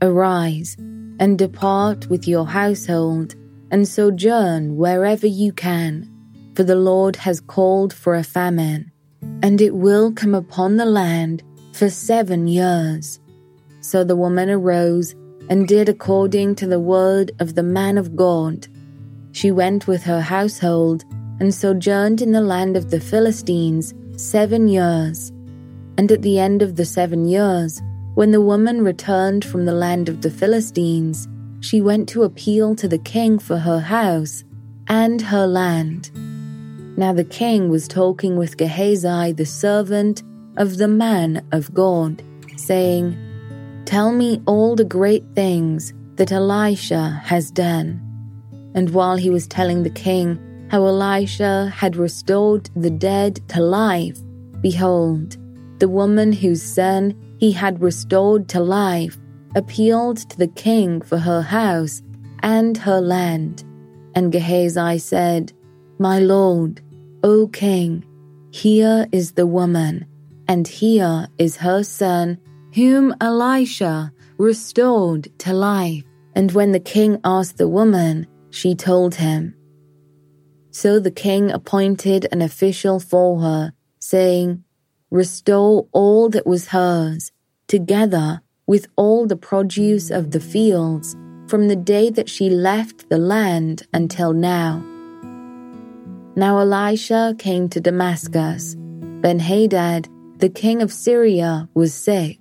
Arise 0.01 0.75
and 1.19 1.39
depart 1.39 2.09
with 2.09 2.27
your 2.27 2.45
household 2.45 3.35
and 3.73 3.87
sojourn 3.87 4.77
wherever 4.77 5.25
you 5.25 5.51
can, 5.51 6.07
for 6.55 6.63
the 6.63 6.75
Lord 6.75 7.15
has 7.15 7.41
called 7.41 7.91
for 7.91 8.13
a 8.13 8.23
famine, 8.23 8.91
and 9.41 9.59
it 9.59 9.73
will 9.73 10.11
come 10.11 10.35
upon 10.35 10.77
the 10.77 10.85
land 10.85 11.41
for 11.71 11.89
seven 11.89 12.47
years. 12.47 13.19
So 13.81 14.03
the 14.03 14.15
woman 14.15 14.51
arose 14.51 15.15
and 15.49 15.67
did 15.67 15.89
according 15.89 16.53
to 16.57 16.67
the 16.67 16.79
word 16.79 17.31
of 17.39 17.55
the 17.55 17.63
man 17.63 17.97
of 17.97 18.15
God. 18.15 18.67
She 19.31 19.49
went 19.49 19.87
with 19.87 20.03
her 20.03 20.21
household 20.21 21.03
and 21.39 21.51
sojourned 21.51 22.21
in 22.21 22.31
the 22.31 22.41
land 22.41 22.77
of 22.77 22.91
the 22.91 23.01
Philistines 23.01 23.91
seven 24.17 24.67
years. 24.67 25.31
And 25.97 26.11
at 26.11 26.21
the 26.21 26.37
end 26.37 26.61
of 26.61 26.75
the 26.75 26.85
seven 26.85 27.25
years, 27.25 27.81
when 28.13 28.29
the 28.29 28.41
woman 28.41 28.83
returned 28.83 29.43
from 29.43 29.65
the 29.65 29.73
land 29.73 30.09
of 30.09 30.21
the 30.21 30.29
Philistines, 30.29 31.27
she 31.63 31.79
went 31.79 32.09
to 32.09 32.23
appeal 32.23 32.75
to 32.75 32.89
the 32.89 32.97
king 32.97 33.39
for 33.39 33.57
her 33.57 33.79
house 33.79 34.43
and 34.89 35.21
her 35.21 35.47
land. 35.47 36.11
Now 36.97 37.13
the 37.13 37.23
king 37.23 37.69
was 37.69 37.87
talking 37.87 38.35
with 38.35 38.57
Gehazi, 38.57 39.31
the 39.31 39.45
servant 39.45 40.23
of 40.57 40.75
the 40.75 40.89
man 40.89 41.41
of 41.53 41.73
God, 41.73 42.21
saying, 42.57 43.15
Tell 43.85 44.11
me 44.11 44.41
all 44.45 44.75
the 44.75 44.83
great 44.83 45.23
things 45.35 45.93
that 46.15 46.33
Elisha 46.33 47.21
has 47.23 47.49
done. 47.49 48.01
And 48.75 48.89
while 48.89 49.15
he 49.15 49.29
was 49.29 49.47
telling 49.47 49.83
the 49.83 49.89
king 49.89 50.67
how 50.69 50.85
Elisha 50.85 51.71
had 51.73 51.95
restored 51.95 52.69
the 52.75 52.91
dead 52.91 53.39
to 53.47 53.61
life, 53.61 54.17
behold, 54.59 55.37
the 55.79 55.87
woman 55.87 56.33
whose 56.33 56.61
son 56.61 57.15
he 57.39 57.53
had 57.53 57.81
restored 57.81 58.49
to 58.49 58.59
life 58.59 59.17
appealed 59.55 60.17
to 60.29 60.37
the 60.37 60.47
king 60.47 61.01
for 61.01 61.17
her 61.17 61.41
house 61.41 62.01
and 62.41 62.77
her 62.77 63.01
land. 63.01 63.63
And 64.15 64.31
Gehazi 64.31 64.99
said, 64.99 65.53
My 65.99 66.19
lord, 66.19 66.81
O 67.23 67.47
king, 67.47 68.05
here 68.51 69.07
is 69.11 69.31
the 69.31 69.47
woman, 69.47 70.05
and 70.47 70.67
here 70.67 71.27
is 71.37 71.57
her 71.57 71.83
son, 71.83 72.37
whom 72.75 73.15
Elisha 73.21 74.11
restored 74.37 75.27
to 75.39 75.53
life. 75.53 76.03
And 76.35 76.51
when 76.51 76.71
the 76.71 76.79
king 76.79 77.19
asked 77.23 77.57
the 77.57 77.67
woman, 77.67 78.27
she 78.51 78.75
told 78.75 79.15
him. 79.15 79.55
So 80.71 80.99
the 80.99 81.11
king 81.11 81.51
appointed 81.51 82.27
an 82.31 82.41
official 82.41 82.99
for 82.99 83.39
her, 83.39 83.73
saying, 83.99 84.63
Restore 85.11 85.87
all 85.91 86.29
that 86.29 86.47
was 86.47 86.67
hers, 86.67 87.31
together 87.67 88.42
with 88.67 88.87
all 88.95 89.25
the 89.25 89.35
produce 89.35 90.09
of 90.09 90.31
the 90.31 90.39
fields, 90.39 91.15
from 91.47 91.67
the 91.67 91.75
day 91.75 92.09
that 92.09 92.29
she 92.29 92.49
left 92.49 93.09
the 93.09 93.17
land 93.17 93.85
until 93.93 94.33
now. 94.33 94.83
Now 96.35 96.57
Elisha 96.59 97.35
came 97.37 97.69
to 97.69 97.79
Damascus. 97.79 98.75
Benhadad, 99.21 100.07
the 100.39 100.49
king 100.49 100.81
of 100.81 100.91
Syria, 100.91 101.69
was 101.73 101.93
sick, 101.93 102.39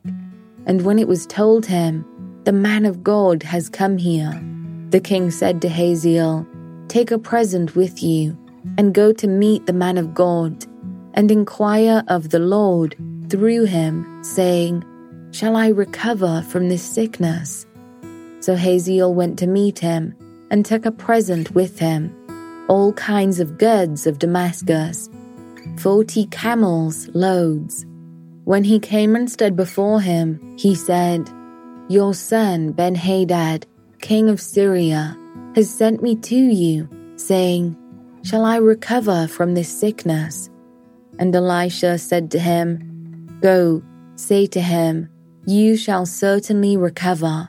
and 0.66 0.82
when 0.82 0.98
it 0.98 1.08
was 1.08 1.26
told 1.26 1.66
him, 1.66 2.04
The 2.44 2.52
man 2.52 2.86
of 2.86 3.02
God 3.02 3.42
has 3.42 3.68
come 3.68 3.98
here, 3.98 4.32
the 4.90 5.00
king 5.00 5.30
said 5.30 5.60
to 5.62 5.68
Hazael, 5.68 6.46
Take 6.88 7.10
a 7.10 7.18
present 7.18 7.76
with 7.76 8.02
you, 8.02 8.36
and 8.78 8.94
go 8.94 9.12
to 9.12 9.26
meet 9.26 9.66
the 9.66 9.72
man 9.72 9.98
of 9.98 10.14
God, 10.14 10.64
and 11.14 11.30
inquire 11.30 12.02
of 12.08 12.30
the 12.30 12.38
Lord 12.38 12.96
through 13.28 13.64
him, 13.64 14.22
saying, 14.22 14.84
Shall 15.32 15.56
I 15.56 15.68
recover 15.68 16.44
from 16.48 16.68
this 16.68 16.82
sickness? 16.82 17.66
So 18.40 18.54
Hazael 18.54 19.14
went 19.14 19.38
to 19.38 19.46
meet 19.46 19.78
him, 19.78 20.14
and 20.50 20.64
took 20.64 20.84
a 20.84 20.92
present 20.92 21.54
with 21.54 21.78
him, 21.78 22.14
all 22.68 22.92
kinds 22.92 23.40
of 23.40 23.56
goods 23.56 24.06
of 24.06 24.18
Damascus, 24.18 25.08
forty 25.78 26.26
camels' 26.26 27.08
loads. 27.14 27.86
When 28.44 28.62
he 28.62 28.78
came 28.78 29.16
and 29.16 29.30
stood 29.30 29.56
before 29.56 30.02
him, 30.02 30.38
he 30.58 30.74
said, 30.74 31.30
Your 31.88 32.12
son 32.12 32.72
Ben-Hadad, 32.72 33.66
king 34.00 34.28
of 34.28 34.40
Syria, 34.40 35.16
has 35.54 35.72
sent 35.72 36.02
me 36.02 36.16
to 36.16 36.36
you, 36.36 36.88
saying, 37.16 37.74
Shall 38.22 38.44
I 38.44 38.56
recover 38.56 39.26
from 39.28 39.54
this 39.54 39.68
sickness? 39.68 40.50
And 41.18 41.34
Elisha 41.34 41.96
said 41.96 42.30
to 42.32 42.38
him, 42.38 43.38
Go, 43.40 43.82
say 44.16 44.46
to 44.48 44.60
him, 44.60 45.08
You 45.46 45.76
shall 45.76 46.06
certainly 46.06 46.76
recover. 46.76 47.48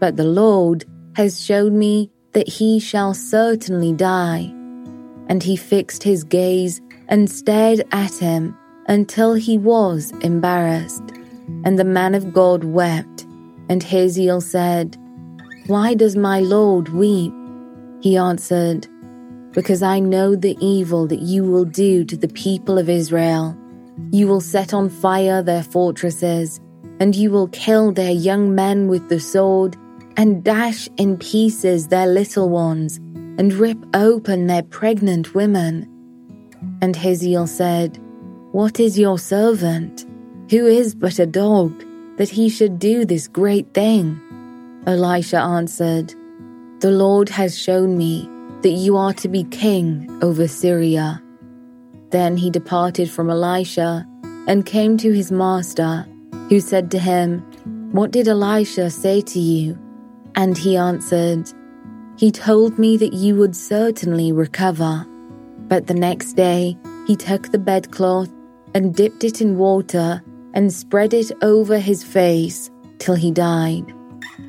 But 0.00 0.16
the 0.16 0.24
Lord 0.24 0.84
has 1.14 1.44
showed 1.44 1.72
me 1.72 2.10
that 2.32 2.48
he 2.48 2.80
shall 2.80 3.14
certainly 3.14 3.92
die. 3.92 4.52
And 5.28 5.42
he 5.42 5.56
fixed 5.56 6.02
his 6.02 6.24
gaze 6.24 6.80
and 7.08 7.30
stared 7.30 7.84
at 7.92 8.14
him 8.14 8.56
until 8.86 9.34
he 9.34 9.56
was 9.58 10.12
embarrassed. 10.20 11.02
And 11.64 11.78
the 11.78 11.84
man 11.84 12.14
of 12.14 12.32
God 12.32 12.64
wept. 12.64 13.26
And 13.68 13.82
Hazael 13.82 14.40
said, 14.40 14.96
Why 15.66 15.94
does 15.94 16.16
my 16.16 16.40
Lord 16.40 16.88
weep? 16.88 17.32
He 18.00 18.16
answered, 18.16 18.86
Because 19.52 19.82
I 19.82 20.00
know 20.00 20.34
the 20.34 20.56
evil 20.60 21.06
that 21.06 21.20
you 21.20 21.44
will 21.44 21.64
do 21.64 22.04
to 22.04 22.16
the 22.16 22.28
people 22.28 22.78
of 22.78 22.88
Israel. 22.88 23.56
You 24.10 24.26
will 24.26 24.40
set 24.40 24.72
on 24.72 24.88
fire 24.88 25.42
their 25.42 25.62
fortresses, 25.62 26.60
and 27.00 27.14
you 27.14 27.30
will 27.30 27.48
kill 27.48 27.92
their 27.92 28.10
young 28.10 28.54
men 28.54 28.88
with 28.88 29.08
the 29.08 29.20
sword 29.20 29.76
and 30.16 30.42
dash 30.42 30.88
in 30.96 31.16
pieces 31.16 31.88
their 31.88 32.06
little 32.06 32.48
ones, 32.48 32.96
and 33.38 33.52
rip 33.52 33.78
open 33.94 34.48
their 34.48 34.64
pregnant 34.64 35.32
women. 35.32 35.88
And 36.82 36.96
Hazael 36.96 37.46
said, 37.46 37.98
What 38.50 38.80
is 38.80 38.98
your 38.98 39.18
servant? 39.18 40.04
Who 40.50 40.66
is 40.66 40.94
but 40.94 41.20
a 41.20 41.26
dog, 41.26 41.84
that 42.16 42.28
he 42.28 42.48
should 42.48 42.80
do 42.80 43.04
this 43.04 43.28
great 43.28 43.72
thing? 43.74 44.20
Elisha 44.86 45.38
answered, 45.38 46.14
The 46.80 46.90
Lord 46.90 47.28
has 47.28 47.56
shown 47.56 47.96
me 47.96 48.28
that 48.62 48.70
you 48.70 48.96
are 48.96 49.12
to 49.14 49.28
be 49.28 49.44
king 49.44 50.18
over 50.20 50.48
Syria. 50.48 51.22
Then 52.10 52.36
he 52.36 52.50
departed 52.50 53.08
from 53.08 53.30
Elisha 53.30 54.04
and 54.48 54.66
came 54.66 54.96
to 54.98 55.12
his 55.12 55.30
master, 55.30 56.06
who 56.48 56.60
said 56.60 56.90
to 56.90 56.98
him, 56.98 57.40
What 57.92 58.10
did 58.10 58.28
Elisha 58.28 58.90
say 58.90 59.20
to 59.20 59.38
you? 59.38 59.78
And 60.34 60.56
he 60.56 60.76
answered, 60.76 61.52
He 62.16 62.30
told 62.30 62.78
me 62.78 62.96
that 62.96 63.12
you 63.12 63.36
would 63.36 63.56
certainly 63.56 64.32
recover. 64.32 65.06
But 65.68 65.86
the 65.86 65.94
next 65.94 66.34
day 66.34 66.78
he 67.06 67.16
took 67.16 67.50
the 67.50 67.58
bedcloth 67.58 68.30
and 68.74 68.94
dipped 68.94 69.24
it 69.24 69.40
in 69.40 69.58
water 69.58 70.22
and 70.54 70.72
spread 70.72 71.14
it 71.14 71.30
over 71.42 71.78
his 71.78 72.02
face 72.02 72.70
till 72.98 73.14
he 73.14 73.30
died. 73.30 73.84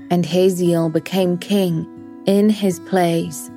And 0.10 0.26
Hazael 0.26 0.90
became 0.90 1.38
king 1.38 1.88
in 2.26 2.50
his 2.50 2.80
place. 2.82 3.52